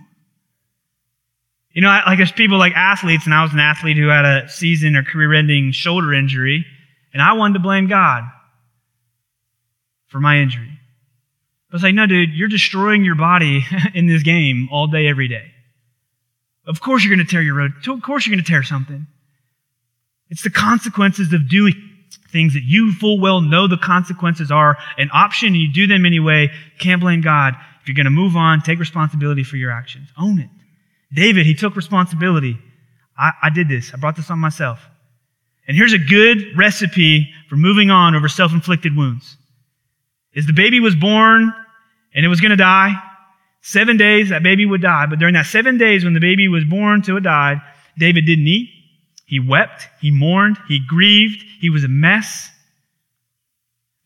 [1.73, 4.49] You know, like there's people like athletes, and I was an athlete who had a
[4.49, 6.65] season or career ending shoulder injury,
[7.13, 8.25] and I wanted to blame God
[10.07, 10.71] for my injury.
[11.71, 15.29] I was like, no, dude, you're destroying your body in this game all day, every
[15.29, 15.53] day.
[16.67, 17.73] Of course you're going to tear your road.
[17.87, 19.07] Of course you're going to tear something.
[20.31, 21.75] It's the consequences of doing
[22.33, 26.07] things that you full well know the consequences are an option and you do them
[26.07, 26.49] anyway.
[26.79, 27.55] Can't blame God.
[27.81, 30.09] If you're going to move on, take responsibility for your actions.
[30.19, 30.51] Own it.
[31.13, 32.59] David, he took responsibility.
[33.19, 33.93] I, I did this.
[33.93, 34.81] I brought this on myself.
[35.67, 39.37] And here's a good recipe for moving on over self-inflicted wounds.
[40.33, 41.53] Is the baby was born
[42.15, 42.95] and it was going to die.
[43.63, 45.07] Seven days that baby would die.
[45.07, 47.61] But during that seven days when the baby was born till it died,
[47.99, 48.71] David didn't eat.
[49.27, 49.87] He wept.
[50.01, 50.59] He mourned.
[50.67, 51.45] He grieved.
[51.61, 52.50] He was a mess.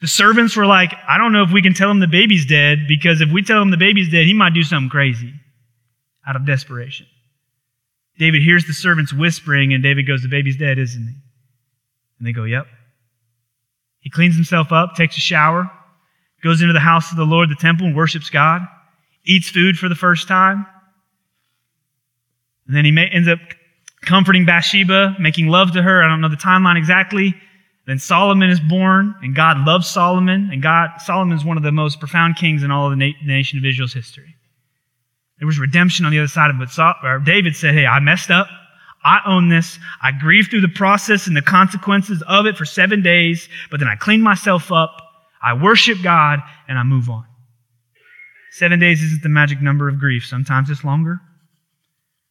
[0.04, 2.80] The servants were like, I don't know if we can tell him the baby's dead
[2.86, 5.32] because if we tell him the baby's dead, he might do something crazy
[6.28, 7.06] out of desperation.
[8.18, 11.14] David hears the servants whispering, and David goes, The baby's dead, isn't he?
[12.18, 12.66] And they go, Yep.
[14.00, 15.70] He cleans himself up, takes a shower,
[16.42, 18.60] goes into the house of the Lord, the temple, and worships God,
[19.24, 20.66] eats food for the first time.
[22.66, 23.38] And then he may, ends up
[24.02, 26.04] comforting Bathsheba, making love to her.
[26.04, 27.34] I don't know the timeline exactly.
[27.86, 31.72] Then Solomon is born, and God loves Solomon, and God Solomon is one of the
[31.72, 34.36] most profound kings in all of the na- nation of Israel's history.
[35.38, 37.24] There was redemption on the other side of it.
[37.24, 38.48] David said, "Hey, I messed up.
[39.04, 39.78] I own this.
[40.00, 43.88] I grieved through the process and the consequences of it for seven days, but then
[43.88, 44.96] I cleaned myself up.
[45.42, 47.26] I worship God, and I move on."
[48.52, 50.24] Seven days isn't the magic number of grief.
[50.24, 51.20] Sometimes it's longer.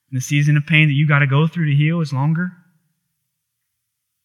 [0.09, 2.53] And the season of pain that you got to go through to heal is longer.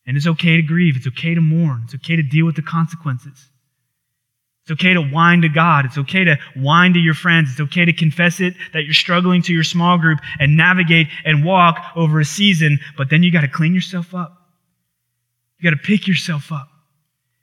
[0.08, 0.96] And it's okay to grieve.
[0.96, 1.82] It's okay to mourn.
[1.84, 3.50] It's okay to deal with the consequences.
[4.62, 5.84] It's okay to whine to God.
[5.84, 7.50] It's okay to whine to your friends.
[7.50, 11.44] It's okay to confess it that you're struggling to your small group and navigate and
[11.44, 14.34] walk over a season, but then you got to clean yourself up.
[15.58, 16.68] You got to pick yourself up.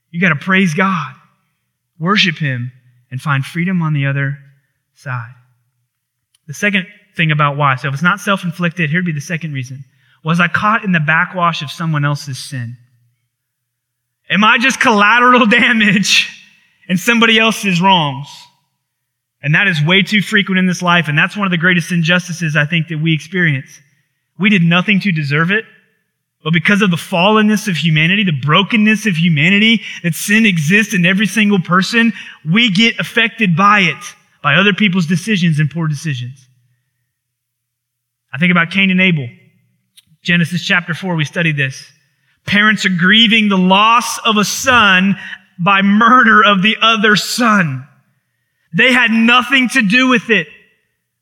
[0.10, 1.14] You got to praise God,
[2.00, 2.72] worship Him,
[3.12, 4.40] and find freedom on the other
[4.96, 5.34] side.
[6.48, 7.76] The second thing about why.
[7.76, 9.84] So if it's not self inflicted, here'd be the second reason.
[10.26, 12.78] Was I caught in the backwash of someone else's sin?
[14.28, 16.44] Am I just collateral damage
[16.90, 18.28] in somebody else's wrongs?
[19.44, 21.08] And that is way too frequent in this life.
[21.08, 23.80] And that's one of the greatest injustices I think that we experience.
[24.40, 25.64] We did nothing to deserve it.
[26.44, 31.06] But because of the fallenness of humanity, the brokenness of humanity, that sin exists in
[31.06, 32.14] every single person,
[32.52, 34.04] we get affected by it,
[34.42, 36.48] by other people's decisions and poor decisions.
[38.34, 39.30] I think about Cain and Abel.
[40.26, 41.92] Genesis chapter 4, we studied this.
[42.48, 45.16] Parents are grieving the loss of a son
[45.60, 47.88] by murder of the other son.
[48.74, 50.48] They had nothing to do with it.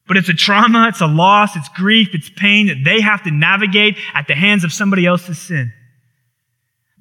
[0.08, 3.32] But it's a trauma, it's a loss, it's grief, it's pain that they have to
[3.32, 5.72] navigate at the hands of somebody else's sin.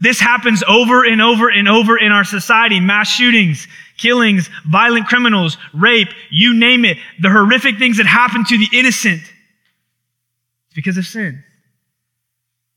[0.01, 2.81] This happens over and over and over in our society.
[2.81, 6.99] Mass shootings, killings, violent criminals, rape, you name it.
[7.21, 9.23] The horrific things that happen to the innocent.
[9.23, 11.45] It's because of sin.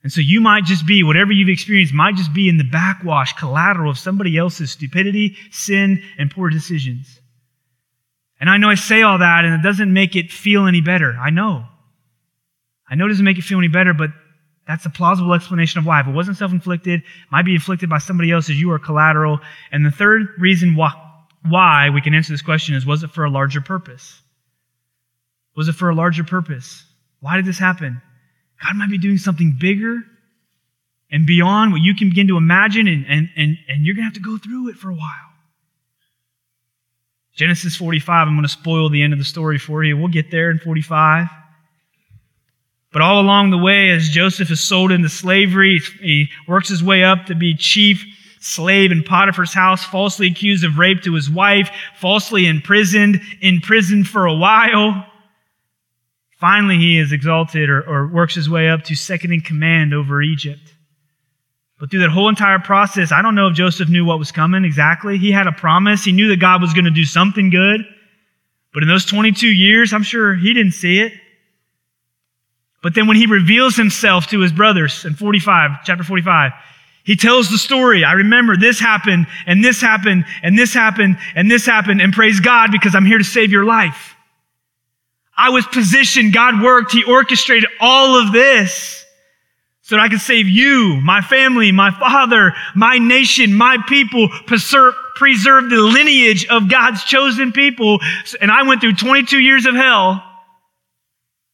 [0.06, 3.34] And so you might just be, whatever you've experienced might just be in the backwash,
[3.34, 7.20] collateral of somebody else's stupidity, sin, and poor decisions.
[8.40, 11.18] And I know I say all that and it doesn't make it feel any better.
[11.20, 11.66] I know.
[12.88, 14.12] I know it doesn't make it feel any better, but
[14.68, 16.02] that's a plausible explanation of why.
[16.02, 19.40] If it wasn't self-inflicted, might be inflicted by somebody else as you are collateral.
[19.72, 20.94] And the third reason why,
[21.50, 24.22] why we can answer this question is, was it for a larger purpose?
[25.56, 26.86] Was it for a larger purpose?
[27.22, 28.04] Why did this happen?
[28.66, 30.02] God might be doing something bigger
[31.12, 34.08] and beyond what you can begin to imagine, and, and, and, and you're going to
[34.08, 35.12] have to go through it for a while.
[37.36, 39.98] Genesis 45, I'm going to spoil the end of the story for you.
[39.98, 41.28] We'll get there in 45.
[42.92, 47.04] But all along the way, as Joseph is sold into slavery, he works his way
[47.04, 48.06] up to be chief
[48.40, 54.04] slave in Potiphar's house, falsely accused of rape to his wife, falsely imprisoned, in prison
[54.04, 55.06] for a while.
[56.46, 60.22] Finally, he is exalted or, or works his way up to second in command over
[60.22, 60.76] Egypt.
[61.80, 64.64] But through that whole entire process, I don't know if Joseph knew what was coming
[64.64, 65.18] exactly.
[65.18, 66.04] He had a promise.
[66.04, 67.82] He knew that God was going to do something good.
[68.76, 71.14] But in those 22 years, I'm sure he didn't see it.
[72.84, 76.52] But then when he reveals himself to his brothers in 45, chapter 45,
[77.06, 78.04] he tells the story.
[78.04, 82.40] I remember this happened and this happened and this happened and this happened and praise
[82.40, 84.15] God because I'm here to save your life.
[85.38, 86.34] I was positioned.
[86.34, 86.92] God worked.
[86.92, 89.06] He orchestrated all of this
[89.82, 94.96] so that I could save you, my family, my father, my nation, my people, preserve,
[95.20, 98.00] the lineage of God's chosen people.
[98.42, 100.24] And I went through 22 years of hell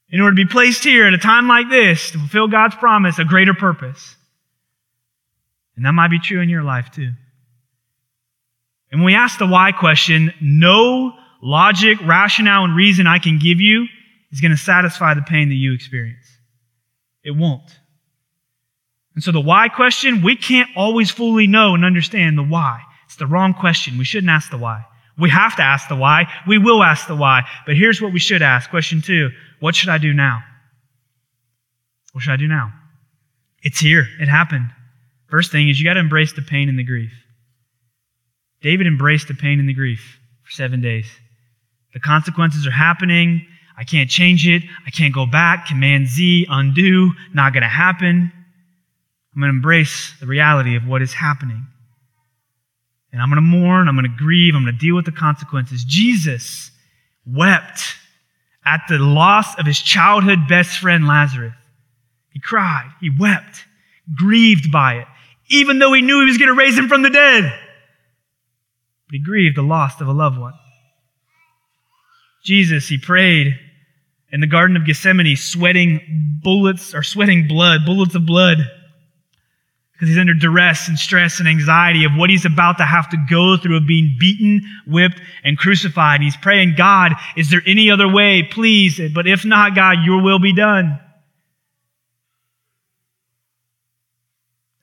[0.09, 3.19] in order to be placed here at a time like this to fulfill God's promise,
[3.19, 4.15] a greater purpose.
[5.75, 7.11] And that might be true in your life too.
[8.91, 13.59] And when we ask the why question, no logic, rationale, and reason I can give
[13.59, 13.87] you
[14.31, 16.25] is going to satisfy the pain that you experience.
[17.23, 17.79] It won't.
[19.15, 22.81] And so the why question, we can't always fully know and understand the why.
[23.05, 23.97] It's the wrong question.
[23.97, 24.85] We shouldn't ask the why.
[25.17, 26.31] We have to ask the why.
[26.47, 27.43] We will ask the why.
[27.65, 28.69] But here's what we should ask.
[28.69, 29.29] Question two.
[29.59, 30.41] What should I do now?
[32.13, 32.71] What should I do now?
[33.61, 34.07] It's here.
[34.19, 34.69] It happened.
[35.29, 37.11] First thing is you got to embrace the pain and the grief.
[38.61, 41.07] David embraced the pain and the grief for seven days.
[41.93, 43.45] The consequences are happening.
[43.77, 44.63] I can't change it.
[44.85, 45.67] I can't go back.
[45.67, 47.11] Command Z, undo.
[47.33, 48.31] Not going to happen.
[49.33, 51.65] I'm going to embrace the reality of what is happening.
[53.11, 53.87] And I'm going to mourn.
[53.87, 54.55] I'm going to grieve.
[54.55, 55.83] I'm going to deal with the consequences.
[55.83, 56.71] Jesus
[57.25, 57.95] wept
[58.65, 61.53] at the loss of his childhood best friend, Lazarus.
[62.29, 62.89] He cried.
[62.99, 63.65] He wept,
[64.15, 65.07] grieved by it,
[65.49, 67.43] even though he knew he was going to raise him from the dead.
[67.43, 70.53] But he grieved the loss of a loved one.
[72.43, 73.59] Jesus, he prayed
[74.31, 78.57] in the Garden of Gethsemane, sweating bullets or sweating blood, bullets of blood,
[79.93, 83.17] because he's under duress and stress and anxiety of what he's about to have to
[83.29, 86.15] go through of being beaten, whipped, and crucified.
[86.15, 88.41] And he's praying, God, is there any other way?
[88.41, 88.99] Please.
[89.13, 90.99] But if not, God, your will be done.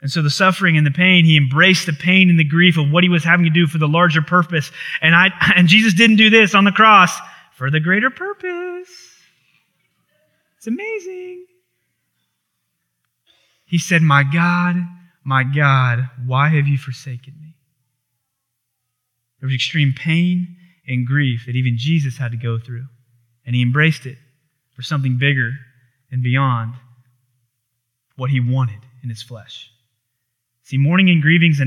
[0.01, 2.88] And so the suffering and the pain, he embraced the pain and the grief of
[2.88, 4.71] what he was having to do for the larger purpose.
[5.03, 7.18] And I, and Jesus didn't do this on the cross
[7.59, 8.88] for the greater purpose.
[10.57, 11.44] It's amazing.
[13.66, 14.77] He said, My God,
[15.25, 17.57] my God, why have you forsaken me?
[19.40, 22.87] There was extreme pain and grief that even Jesus had to go through.
[23.44, 24.18] And he embraced it
[24.77, 25.51] for something bigger
[26.12, 26.75] and beyond
[28.14, 29.68] what he wanted in his flesh.
[30.62, 31.64] See, mourning and grieving is a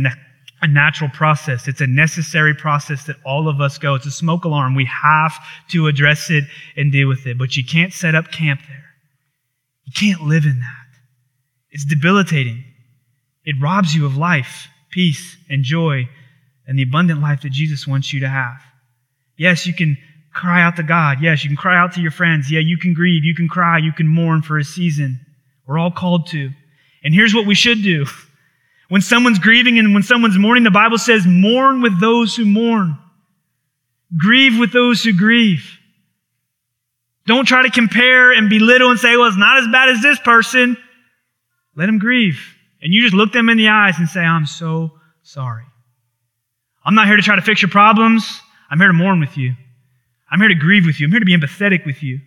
[0.62, 1.68] a natural process.
[1.68, 3.96] It's a necessary process that all of us go.
[3.96, 4.76] It's a smoke alarm.
[4.76, 5.34] We have
[5.70, 6.44] to address it
[6.78, 7.38] and deal with it.
[7.38, 8.86] But you can't set up camp there.
[9.86, 11.00] You can't live in that.
[11.72, 12.64] It's debilitating.
[13.44, 16.08] It robs you of life, peace, and joy,
[16.68, 18.62] and the abundant life that Jesus wants you to have.
[19.38, 19.98] Yes, you can
[20.34, 21.18] cry out to God.
[21.22, 22.52] Yes, you can cry out to your friends.
[22.52, 23.24] Yeah, you can grieve.
[23.24, 23.80] You can cry.
[23.80, 25.20] You can mourn for a season.
[25.66, 26.52] We're all called to.
[27.04, 28.06] And here's what we should do.
[28.92, 32.98] When someone's grieving and when someone's mourning, the Bible says, mourn with those who mourn.
[34.18, 35.80] Grieve with those who grieve.
[37.26, 40.20] Don't try to compare and belittle and say, well, it's not as bad as this
[40.20, 40.76] person.
[41.74, 42.42] Let them grieve.
[42.82, 44.92] And you just look them in the eyes and say, I'm so
[45.24, 45.64] sorry.
[46.84, 48.42] I'm not here to try to fix your problems.
[48.70, 49.56] I'm here to mourn with you.
[50.30, 51.08] I'm here to grieve with you.
[51.08, 52.20] I'm here to be empathetic with you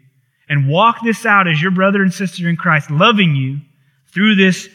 [0.49, 3.61] and walk this out as your brother and sister in Christ, loving you
[4.15, 4.67] through this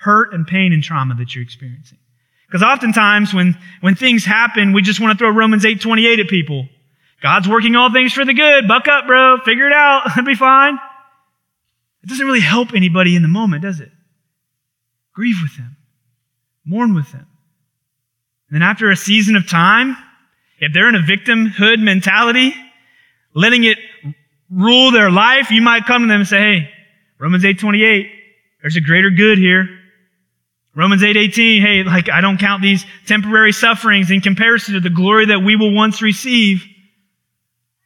[0.00, 1.98] hurt and pain and trauma that you're experiencing.
[2.46, 6.28] Because oftentimes when, when things happen, we just want to throw Romans 8 28 at
[6.28, 6.68] people.
[7.22, 8.66] God's working all things for the good.
[8.66, 9.38] Buck up, bro.
[9.44, 10.06] Figure it out.
[10.10, 10.78] It'll be fine.
[12.02, 13.90] It doesn't really help anybody in the moment, does it?
[15.12, 15.76] Grieve with them.
[16.64, 17.26] Mourn with them.
[18.48, 19.96] And then after a season of time,
[20.58, 22.54] if they're in a victimhood mentality,
[23.34, 23.78] letting it
[24.50, 26.70] rule their life, you might come to them and say, hey,
[27.18, 28.10] Romans 8 28,
[28.62, 29.68] there's a greater good here.
[30.74, 35.26] Romans 8:18, hey, like I don't count these temporary sufferings in comparison to the glory
[35.26, 36.64] that we will once receive.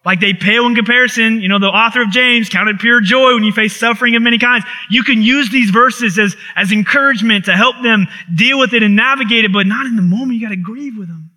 [0.04, 3.42] Like they pale in comparison, you know, the author of James counted pure joy when
[3.42, 4.66] you face suffering of many kinds.
[4.90, 8.96] You can use these verses as, as encouragement to help them deal with it and
[8.96, 10.34] navigate it, but not in the moment.
[10.34, 11.30] You got to grieve with them.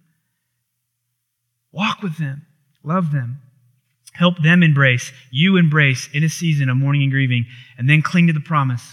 [1.72, 2.46] Walk with them.
[2.84, 3.40] Love them.
[4.12, 5.14] Help them embrace.
[5.32, 7.46] You embrace in a season of mourning and grieving,
[7.78, 8.84] and then cling to the promise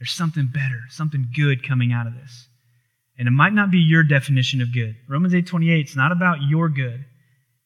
[0.00, 2.48] there's something better, something good coming out of this.
[3.18, 4.96] And it might not be your definition of good.
[5.06, 7.04] Romans 8:28 it's not about your good.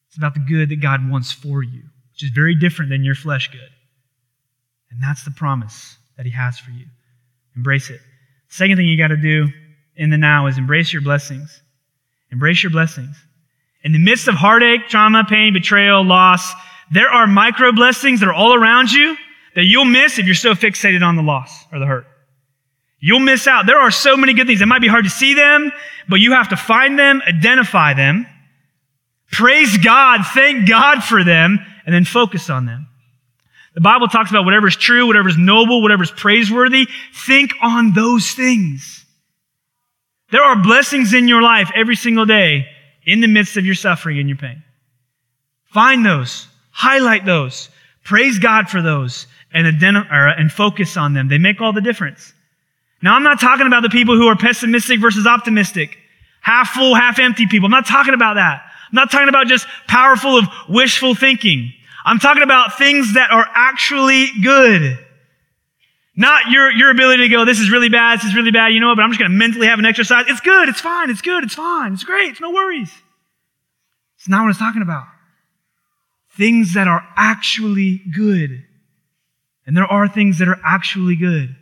[0.09, 1.83] It's about the good that God wants for you,
[2.13, 3.71] which is very different than your flesh good.
[4.91, 6.87] And that's the promise that he has for you.
[7.57, 8.01] Embrace it.
[8.49, 9.49] Second thing you got to do
[9.97, 11.63] in the now is embrace your blessings.
[12.33, 13.17] Embrace your blessings.
[13.85, 16.53] In the midst of heartache, trauma, pain, betrayal, loss,
[16.91, 19.17] there are micro blessings that are all around you
[19.55, 22.07] that you'll miss if you're so fixated on the loss or the hurt.
[23.07, 23.67] You'll miss out.
[23.67, 24.63] There are so many good things.
[24.63, 25.71] It might be hard to see them,
[26.09, 28.27] but you have to find them, identify them,
[29.31, 32.89] praise God, thank God for them, and then focus on them.
[33.75, 36.89] The Bible talks about whatever's true, whatever's noble, whatever's praiseworthy.
[37.13, 39.05] Think on those things.
[40.31, 42.67] There are blessings in your life every single day
[43.05, 44.63] in the midst of your suffering and your pain.
[45.67, 47.69] Find those, highlight those,
[48.03, 51.29] praise God for those, and, identi- or, and focus on them.
[51.29, 52.33] They make all the difference.
[53.05, 55.99] Now, I'm not talking about the people who are pessimistic versus optimistic,
[56.41, 57.67] half full, half empty people.
[57.67, 58.63] I'm not talking about that.
[58.63, 61.71] I'm not talking about just powerful of wishful thinking.
[62.07, 64.99] I'm talking about things that are actually good.
[66.17, 68.81] Not your, your ability to go, this is really bad, this is really bad, you
[68.81, 70.25] know what, but I'm just going to mentally have an exercise.
[70.29, 72.91] It's good, it's fine, it's good, it's fine, it's great, it's no worries.
[74.17, 75.05] It's not what it's talking about.
[76.39, 78.65] Things that are actually good.
[79.67, 81.55] And there are things that are actually good.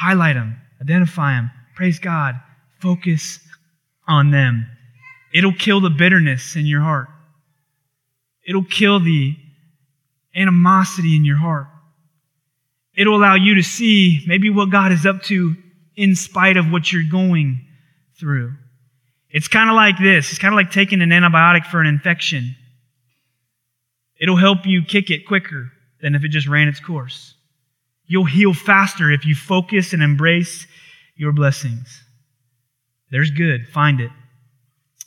[0.00, 2.40] Highlight them, identify them, praise God,
[2.78, 3.38] focus
[4.08, 4.66] on them.
[5.34, 7.08] It'll kill the bitterness in your heart.
[8.48, 9.36] It'll kill the
[10.34, 11.66] animosity in your heart.
[12.96, 15.54] It'll allow you to see maybe what God is up to
[15.96, 17.66] in spite of what you're going
[18.18, 18.54] through.
[19.28, 20.30] It's kind of like this.
[20.30, 22.56] It's kind of like taking an antibiotic for an infection.
[24.18, 25.70] It'll help you kick it quicker
[26.00, 27.34] than if it just ran its course.
[28.10, 30.66] You'll heal faster if you focus and embrace
[31.14, 32.02] your blessings.
[33.12, 33.68] There's good.
[33.68, 34.10] Find it.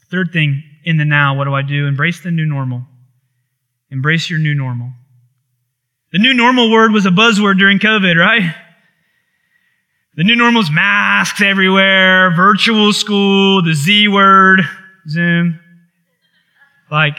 [0.10, 1.86] Third thing in the now, what do I do?
[1.86, 2.84] Embrace the new normal.
[3.92, 4.94] Embrace your new normal.
[6.14, 8.56] The new normal word was a buzzword during COVID, right?
[10.16, 14.62] The new normal is masks everywhere, virtual school, the Z word,
[15.10, 15.60] Zoom.
[16.90, 17.18] Like,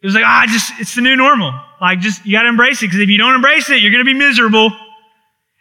[0.00, 1.60] it was like, ah, just, it's the new normal.
[1.82, 4.14] Like, just, you gotta embrace it, because if you don't embrace it, you're gonna be
[4.14, 4.70] miserable.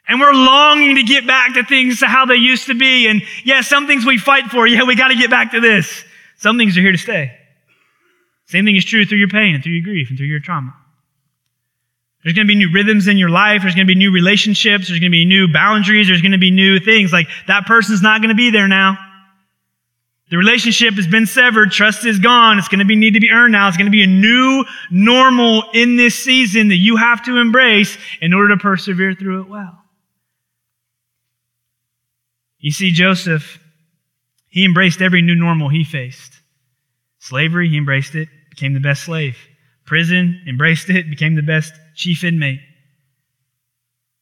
[0.08, 3.08] And we're longing to get back to things to how they used to be.
[3.08, 4.68] And yeah, some things we fight for.
[4.68, 6.04] Yeah, we gotta get back to this.
[6.38, 7.32] Some things are here to stay.
[8.46, 10.76] Same thing is true through your pain and through your grief and through your trauma.
[12.24, 13.62] There's going to be new rhythms in your life.
[13.62, 14.88] There's going to be new relationships.
[14.88, 16.08] There's going to be new boundaries.
[16.08, 17.12] There's going to be new things.
[17.12, 18.98] Like that person's not going to be there now.
[20.32, 21.72] The relationship has been severed.
[21.72, 22.58] Trust is gone.
[22.58, 23.68] It's going to be need to be earned now.
[23.68, 27.98] It's going to be a new normal in this season that you have to embrace
[28.22, 29.78] in order to persevere through it well.
[32.60, 33.60] You see, Joseph,
[34.48, 36.34] he embraced every new normal he faced.
[37.20, 39.38] Slavery, he embraced it became the best slave.
[39.86, 42.62] Prison, embraced it, became the best chief inmate.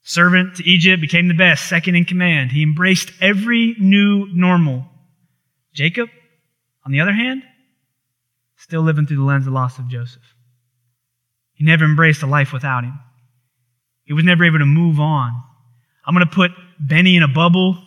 [0.02, 2.52] Servant to Egypt, became the best, second in command.
[2.52, 4.89] He embraced every new normal.
[5.74, 6.10] Jacob,
[6.86, 7.44] on the other hand,
[8.58, 10.24] still living through the lens of loss of Joseph.
[11.54, 13.00] He never embraced a life without him.
[14.04, 15.32] He was never able to move on.
[16.06, 17.78] I'm going to put Benny in a bubble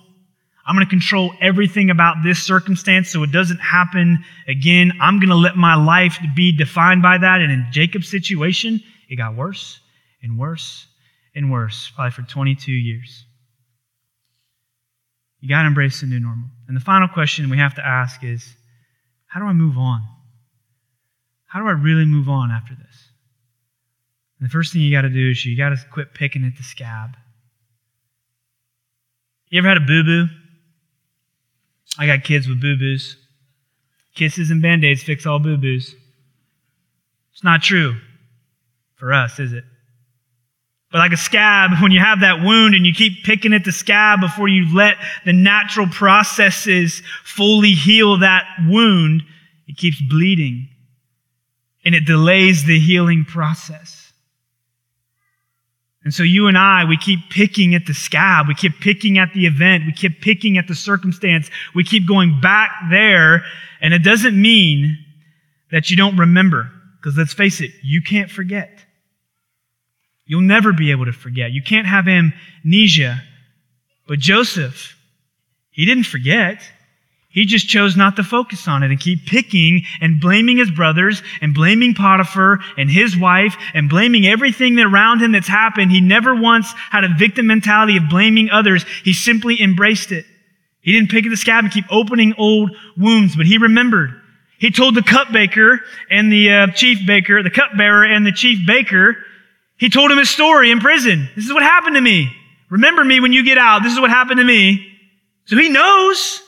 [0.64, 4.92] I'm going to control everything about this circumstance so it doesn't happen again.
[5.00, 7.40] I'm going to let my life be defined by that.
[7.40, 9.80] And in Jacob's situation, it got worse
[10.22, 10.86] and worse
[11.34, 13.24] and worse, probably for 22 years.
[15.42, 16.48] You got to embrace the new normal.
[16.68, 18.46] And the final question we have to ask is
[19.26, 20.02] how do I move on?
[21.46, 23.08] How do I really move on after this?
[24.38, 26.56] And the first thing you got to do is you got to quit picking at
[26.56, 27.16] the scab.
[29.48, 30.26] You ever had a boo boo?
[31.98, 33.16] I got kids with boo boos.
[34.14, 35.94] Kisses and band aids fix all boo boos.
[37.32, 37.96] It's not true
[38.94, 39.64] for us, is it?
[40.92, 43.72] But like a scab, when you have that wound and you keep picking at the
[43.72, 49.22] scab before you let the natural processes fully heal that wound,
[49.66, 50.68] it keeps bleeding
[51.82, 54.12] and it delays the healing process.
[56.04, 58.48] And so you and I, we keep picking at the scab.
[58.48, 59.84] We keep picking at the event.
[59.86, 61.48] We keep picking at the circumstance.
[61.74, 63.44] We keep going back there.
[63.80, 64.98] And it doesn't mean
[65.70, 66.70] that you don't remember.
[66.96, 68.84] Because let's face it, you can't forget.
[70.26, 71.52] You'll never be able to forget.
[71.52, 73.22] You can't have amnesia.
[74.06, 74.96] But Joseph,
[75.70, 76.62] he didn't forget.
[77.28, 81.22] He just chose not to focus on it and keep picking and blaming his brothers
[81.40, 85.90] and blaming Potiphar and his wife and blaming everything around him that's happened.
[85.90, 88.84] He never once had a victim mentality of blaming others.
[89.02, 90.26] He simply embraced it.
[90.82, 94.10] He didn't pick at the scab and keep opening old wounds, but he remembered.
[94.58, 95.78] He told the cupbaker
[96.10, 99.16] and the uh, chief baker, the cupbearer and the chief baker,
[99.82, 101.28] he told him his story in prison.
[101.34, 102.32] This is what happened to me.
[102.70, 103.82] Remember me when you get out.
[103.82, 104.86] This is what happened to me.
[105.46, 106.40] So he knows.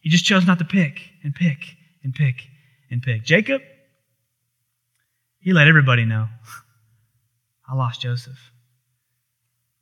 [0.00, 1.58] He just chose not to pick and pick
[2.02, 2.48] and pick
[2.90, 3.22] and pick.
[3.22, 3.62] Jacob,
[5.38, 6.26] he let everybody know.
[7.68, 8.50] I lost Joseph.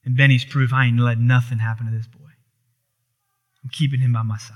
[0.04, 2.28] And Benny's proof I ain't let nothing happen to this boy.
[3.64, 4.54] I'm keeping him by my side.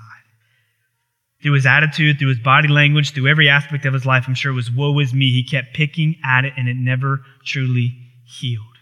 [1.42, 4.52] through his attitude, through his body language, through every aspect of his life, I'm sure
[4.52, 5.30] it was woe is me.
[5.30, 7.96] He kept picking at it and it never truly
[8.40, 8.78] healed.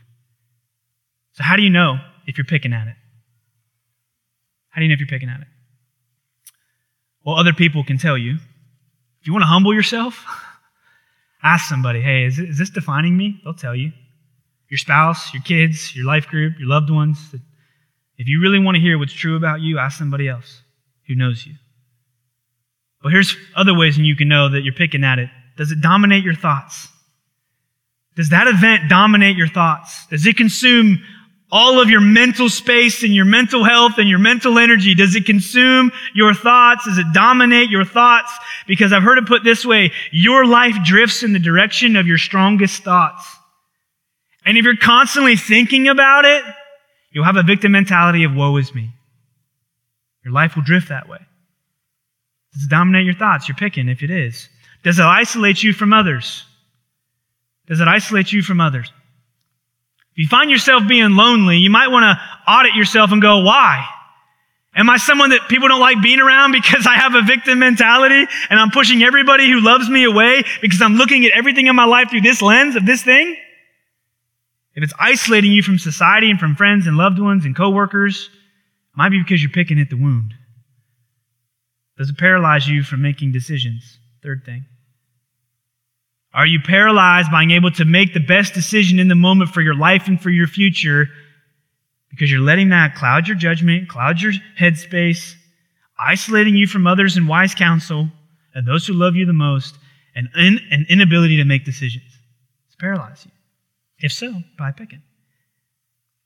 [1.32, 2.96] So, how do you know if you're picking at it?
[4.68, 5.46] How do you know if you're picking at it?
[7.24, 8.36] Well, other people can tell you.
[9.20, 10.24] If you want to humble yourself,
[11.42, 13.40] ask somebody, hey, is, is this defining me?
[13.44, 13.92] They'll tell you.
[14.68, 17.18] Your spouse, your kids, your life group, your loved ones.
[18.16, 20.62] If you really want to hear what's true about you, ask somebody else
[21.06, 21.54] who knows you.
[23.02, 25.28] But here's other ways and you can know that you're picking at it.
[25.56, 26.88] Does it dominate your thoughts?
[28.16, 30.06] Does that event dominate your thoughts?
[30.06, 31.02] Does it consume
[31.52, 34.94] all of your mental space and your mental health and your mental energy?
[34.94, 36.84] Does it consume your thoughts?
[36.84, 38.32] Does it dominate your thoughts?
[38.66, 42.18] Because I've heard it put this way, your life drifts in the direction of your
[42.18, 43.24] strongest thoughts.
[44.44, 46.44] And if you're constantly thinking about it,
[47.12, 48.90] you'll have a victim mentality of woe is me.
[50.24, 51.18] Your life will drift that way.
[52.54, 53.48] Does it dominate your thoughts?
[53.48, 54.48] You're picking if it is.
[54.82, 56.44] Does it isolate you from others?
[57.70, 58.92] Does it isolate you from others?
[60.10, 63.86] If you find yourself being lonely, you might want to audit yourself and go, why?
[64.74, 68.26] Am I someone that people don't like being around because I have a victim mentality
[68.50, 71.84] and I'm pushing everybody who loves me away because I'm looking at everything in my
[71.84, 73.36] life through this lens of this thing?
[74.74, 78.96] If it's isolating you from society and from friends and loved ones and coworkers, it
[78.96, 80.34] might be because you're picking at the wound.
[81.98, 83.98] Does it paralyze you from making decisions?
[84.24, 84.64] Third thing.
[86.32, 89.60] Are you paralyzed by being able to make the best decision in the moment for
[89.60, 91.08] your life and for your future
[92.10, 95.34] because you're letting that cloud your judgment, cloud your headspace,
[95.98, 98.08] isolating you from others and wise counsel
[98.54, 99.76] and those who love you the most,
[100.14, 102.04] and in, an inability to make decisions?
[102.66, 103.30] It's paralyze you.
[103.98, 105.02] If so, by picking.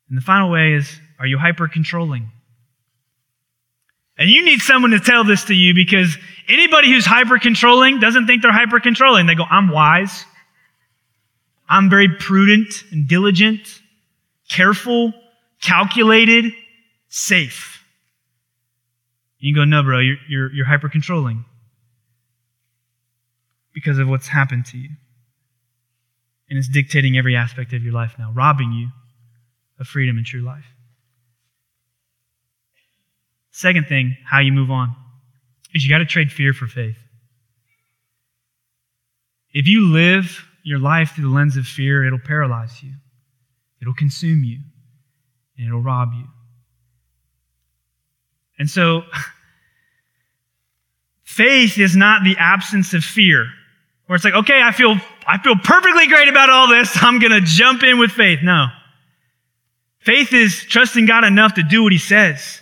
[0.09, 2.31] And the final way is are you hyper controlling?
[4.17, 6.17] And you need someone to tell this to you because
[6.49, 9.27] anybody who's hyper controlling doesn't think they're hyper controlling.
[9.27, 10.25] They go, I'm wise.
[11.69, 13.81] I'm very prudent and diligent,
[14.49, 15.13] careful,
[15.61, 16.53] calculated,
[17.09, 17.83] safe.
[19.39, 21.45] You go, no, bro, you're, you're, you're hyper controlling
[23.75, 24.91] because of what's happened to you.
[26.49, 28.89] And it's dictating every aspect of your life now, robbing you
[29.81, 30.74] of freedom and true life.
[33.55, 34.97] Second thing, how you move on,
[35.73, 36.97] is you got to trade fear for faith.
[39.53, 42.91] If you live your life through the lens of fear, it'll paralyze you,
[43.81, 44.59] it'll consume you,
[45.57, 46.25] and it'll rob you.
[48.59, 49.03] And so,
[51.23, 53.47] faith is not the absence of fear,
[54.07, 54.97] where it's like, okay, I feel,
[55.29, 56.91] I feel perfectly great about all this.
[57.01, 58.41] I'm going to jump in with faith.
[58.43, 58.67] No.
[60.01, 62.61] Faith is trusting God enough to do what He says.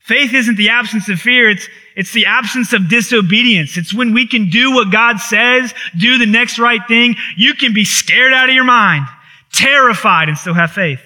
[0.00, 3.76] Faith isn't the absence of fear, it's, it's the absence of disobedience.
[3.76, 7.16] It's when we can do what God says, do the next right thing.
[7.36, 9.06] You can be scared out of your mind,
[9.52, 11.00] terrified, and still have faith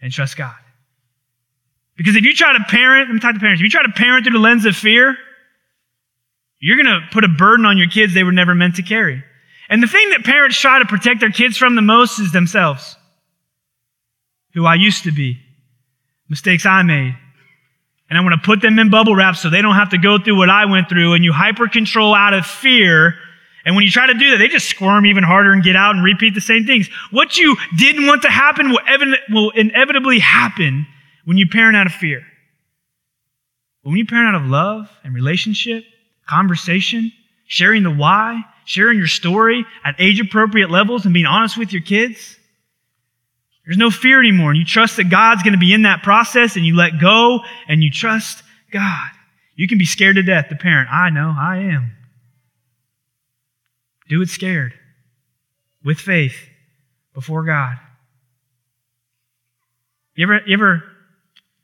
[0.00, 0.54] and trust God.
[1.96, 3.92] Because if you try to parent, let me talk to parents, if you try to
[3.92, 5.16] parent through the lens of fear,
[6.60, 9.22] you're going to put a burden on your kids they were never meant to carry.
[9.68, 12.96] And the thing that parents try to protect their kids from the most is themselves.
[14.54, 15.38] Who I used to be,
[16.28, 17.16] mistakes I made,
[18.08, 20.18] and I want to put them in bubble wrap so they don't have to go
[20.18, 21.14] through what I went through.
[21.14, 23.14] And you hyper control out of fear.
[23.64, 25.96] And when you try to do that, they just squirm even harder and get out
[25.96, 26.88] and repeat the same things.
[27.10, 28.80] What you didn't want to happen will,
[29.30, 30.86] will inevitably happen
[31.24, 32.22] when you parent out of fear.
[33.82, 35.84] But when you parent out of love and relationship,
[36.28, 37.12] conversation,
[37.48, 41.82] sharing the why, sharing your story at age appropriate levels and being honest with your
[41.82, 42.35] kids,
[43.66, 44.50] there's no fear anymore.
[44.50, 47.40] And you trust that God's going to be in that process and you let go
[47.66, 49.10] and you trust God.
[49.56, 50.88] You can be scared to death, the parent.
[50.90, 51.92] I know, I am.
[54.08, 54.72] Do it scared,
[55.82, 56.36] with faith,
[57.12, 57.76] before God.
[60.14, 60.84] You ever, you ever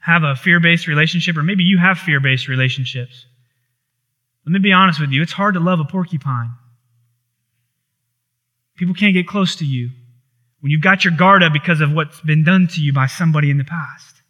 [0.00, 3.26] have a fear based relationship, or maybe you have fear based relationships?
[4.44, 5.22] Let me be honest with you.
[5.22, 6.50] It's hard to love a porcupine.
[8.74, 9.90] People can't get close to you
[10.62, 13.50] when you've got your guard up because of what's been done to you by somebody
[13.50, 14.22] in the past.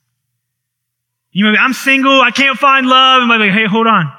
[1.30, 3.20] You might be, I'm single, I can't find love.
[3.20, 4.10] And might be, hey, hold on.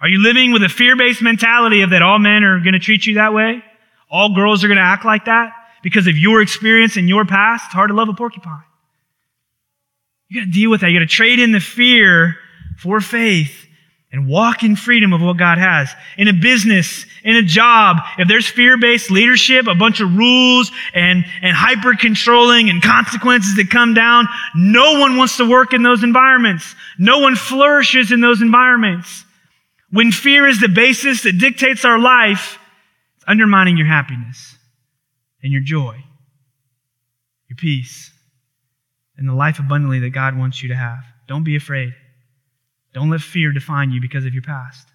[0.00, 3.06] Are you living with a fear-based mentality of that all men are going to treat
[3.06, 3.64] you that way?
[4.10, 5.52] All girls are going to act like that?
[5.82, 7.64] Because of your experience and your past?
[7.66, 8.62] It's hard to love a porcupine.
[10.28, 10.90] You got to deal with that.
[10.90, 12.36] You got to trade in the fear
[12.78, 13.65] for faith
[14.16, 15.90] and walk in freedom of what God has.
[16.16, 21.22] In a business, in a job, if there's fear-based leadership, a bunch of rules and,
[21.42, 26.74] and hyper-controlling and consequences that come down, no one wants to work in those environments.
[26.98, 29.24] No one flourishes in those environments.
[29.90, 32.58] When fear is the basis that dictates our life,
[33.16, 34.56] it's undermining your happiness
[35.42, 36.02] and your joy,
[37.50, 38.10] your peace,
[39.18, 41.00] and the life abundantly that God wants you to have.
[41.28, 41.92] Don't be afraid.
[42.96, 44.88] Don't let fear define you because of your past.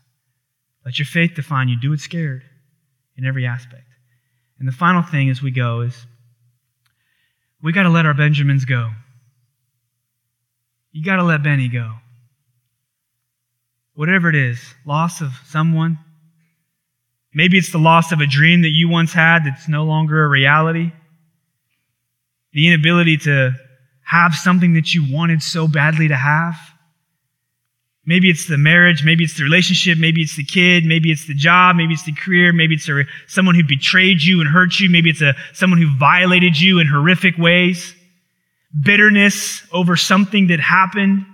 [0.84, 1.80] Let your faith define you.
[1.80, 2.42] Do it scared
[3.16, 3.86] in every aspect.
[4.58, 6.08] And the final thing as we go is
[7.62, 8.90] we got to let our Benjamins go.
[10.92, 11.94] You got to let Benny go.
[13.94, 16.00] Whatever it is, loss of someone.
[17.36, 20.28] Maybe it's the loss of a dream that you once had that's no longer a
[20.28, 20.92] reality.
[22.54, 23.54] The inability to
[24.04, 26.56] have something that you wanted so badly to have.
[28.06, 31.36] Maybe it's the marriage, maybe it's the relationship, maybe it's the kid, maybe it's the
[31.36, 34.90] job, maybe it's the career, maybe it's a, someone who betrayed you and hurt you,
[34.90, 37.94] maybe it's a, someone who violated you in horrific ways.
[38.84, 41.26] Bitterness over something that happened.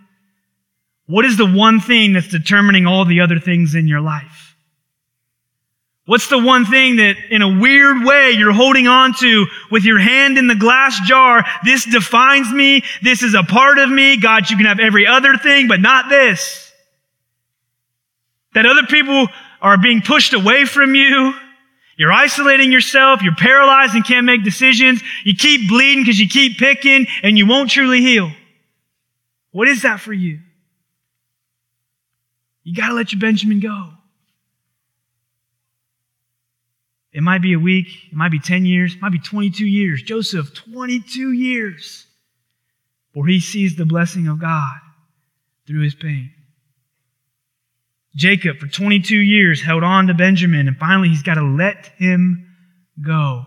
[1.05, 4.46] What is the one thing that's determining all the other things in your life?
[6.07, 9.99] What's the one thing that in a weird way you're holding on to with your
[9.99, 11.43] hand in the glass jar?
[11.65, 12.81] This defines me.
[13.01, 14.15] This is a part of me.
[14.15, 16.71] God, you can have every other thing, but not this.
[18.53, 19.27] That other people
[19.61, 21.33] are being pushed away from you.
[21.97, 23.21] You're isolating yourself.
[23.21, 25.01] You're paralyzed and can't make decisions.
[25.25, 28.31] You keep bleeding because you keep picking and you won't truly heal.
[29.51, 30.39] What is that for you?
[32.63, 33.96] You got to let your Benjamin go.
[37.13, 40.01] It might be a week, it might be 10 years, it might be 22 years.
[40.03, 42.05] Joseph, 22 years
[43.13, 44.77] where he sees the blessing of God
[45.65, 46.31] through his pain.
[48.15, 52.47] Jacob, for 22 years, held on to Benjamin, and finally he's got to let him
[52.99, 53.45] go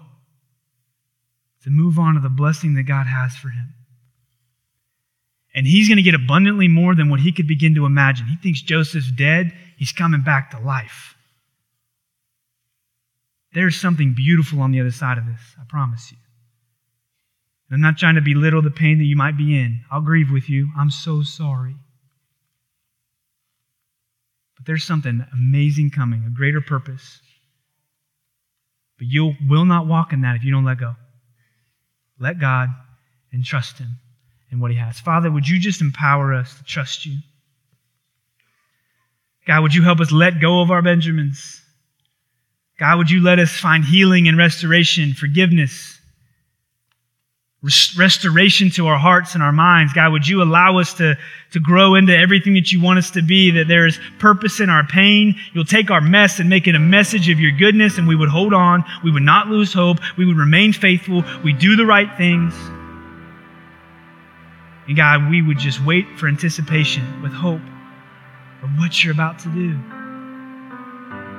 [1.65, 3.75] to move on to the blessing that God has for him.
[5.55, 8.27] And he's going to get abundantly more than what he could begin to imagine.
[8.27, 11.17] He thinks Joseph's dead, he's coming back to life.
[13.53, 16.19] There's something beautiful on the other side of this, I promise you.
[17.69, 19.81] And I'm not trying to belittle the pain that you might be in.
[19.91, 20.71] I'll grieve with you.
[20.77, 21.77] I'm so sorry.
[24.57, 27.21] But there's something amazing coming, a greater purpose.
[28.99, 30.95] But you will not walk in that if you don't let go.
[32.19, 32.69] Let God
[33.33, 33.99] and trust Him
[34.51, 35.01] in what He has.
[35.01, 37.19] Father, would you just empower us to trust you?
[39.47, 41.60] God, would you help us let go of our Benjamins?
[42.81, 45.99] God, would you let us find healing and restoration, forgiveness,
[47.99, 49.93] restoration to our hearts and our minds?
[49.93, 51.15] God, would you allow us to,
[51.53, 54.71] to grow into everything that you want us to be, that there is purpose in
[54.71, 55.37] our pain?
[55.53, 58.31] You'll take our mess and make it a message of your goodness, and we would
[58.31, 58.83] hold on.
[59.05, 59.99] We would not lose hope.
[60.17, 61.23] We would remain faithful.
[61.45, 62.55] We do the right things.
[64.89, 67.61] And God, we would just wait for anticipation with hope
[68.63, 70.00] of what you're about to do.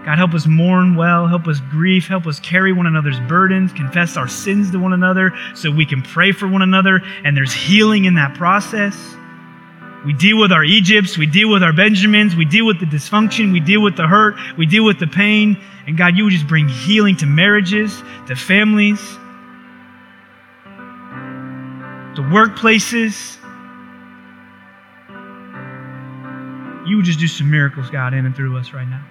[0.06, 4.18] God, help us mourn well, help us grieve, help us carry one another's burdens, confess
[4.18, 8.06] our sins to one another so we can pray for one another, and there's healing
[8.06, 8.98] in that process.
[10.04, 13.54] We deal with our Egypts, we deal with our Benjamins, we deal with the dysfunction,
[13.54, 15.62] we deal with the hurt, we deal with the pain.
[15.86, 19.00] And God, you would just bring healing to marriages, to families,
[22.16, 23.38] to workplaces.
[26.88, 29.06] You would just do some miracles, God, in and through us right now.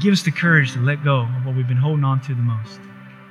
[0.00, 2.42] Give us the courage to let go of what we've been holding on to the
[2.42, 2.80] most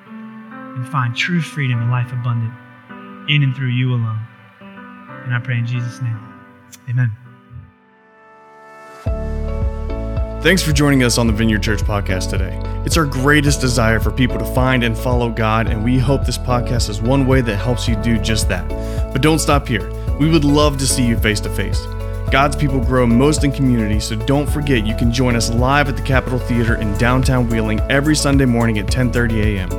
[0.10, 2.54] and find true freedom and life abundant
[3.30, 4.20] in and through you alone.
[4.60, 6.20] And I pray in Jesus' name.
[6.90, 7.12] Amen.
[10.42, 12.60] Thanks for joining us on the Vineyard Church podcast today.
[12.86, 16.38] It's our greatest desire for people to find and follow God, and we hope this
[16.38, 18.68] podcast is one way that helps you do just that.
[19.12, 19.90] But don't stop here.
[20.20, 21.82] We would love to see you face to face.
[22.32, 25.96] God's people grow most in community, so don't forget you can join us live at
[25.96, 29.70] the Capitol Theater in downtown Wheeling every Sunday morning at 10:30 a.m.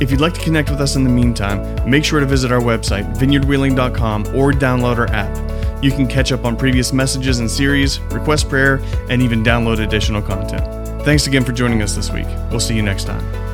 [0.00, 2.60] If you'd like to connect with us in the meantime, make sure to visit our
[2.60, 5.82] website, vineyardwheeling.com, or download our app.
[5.82, 10.20] You can catch up on previous messages and series, request prayer, and even download additional
[10.20, 10.64] content.
[11.04, 12.26] Thanks again for joining us this week.
[12.50, 13.45] We'll see you next time.